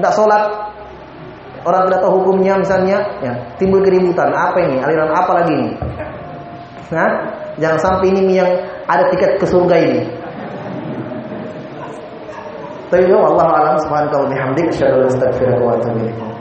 [0.00, 0.42] tidak sholat,
[1.68, 4.32] orang tidak tahu hukumnya misalnya, ya timbul keributan.
[4.32, 4.80] Apa ini?
[4.80, 5.72] Aliran apa lagi ini?
[6.96, 7.10] Nah,
[7.60, 8.50] jangan sampai ini yang
[8.88, 10.02] ada tiket ke surga ini.
[12.88, 16.35] Tapi Allah alam subhanahu wa ta'ala bihamdik asyhadu an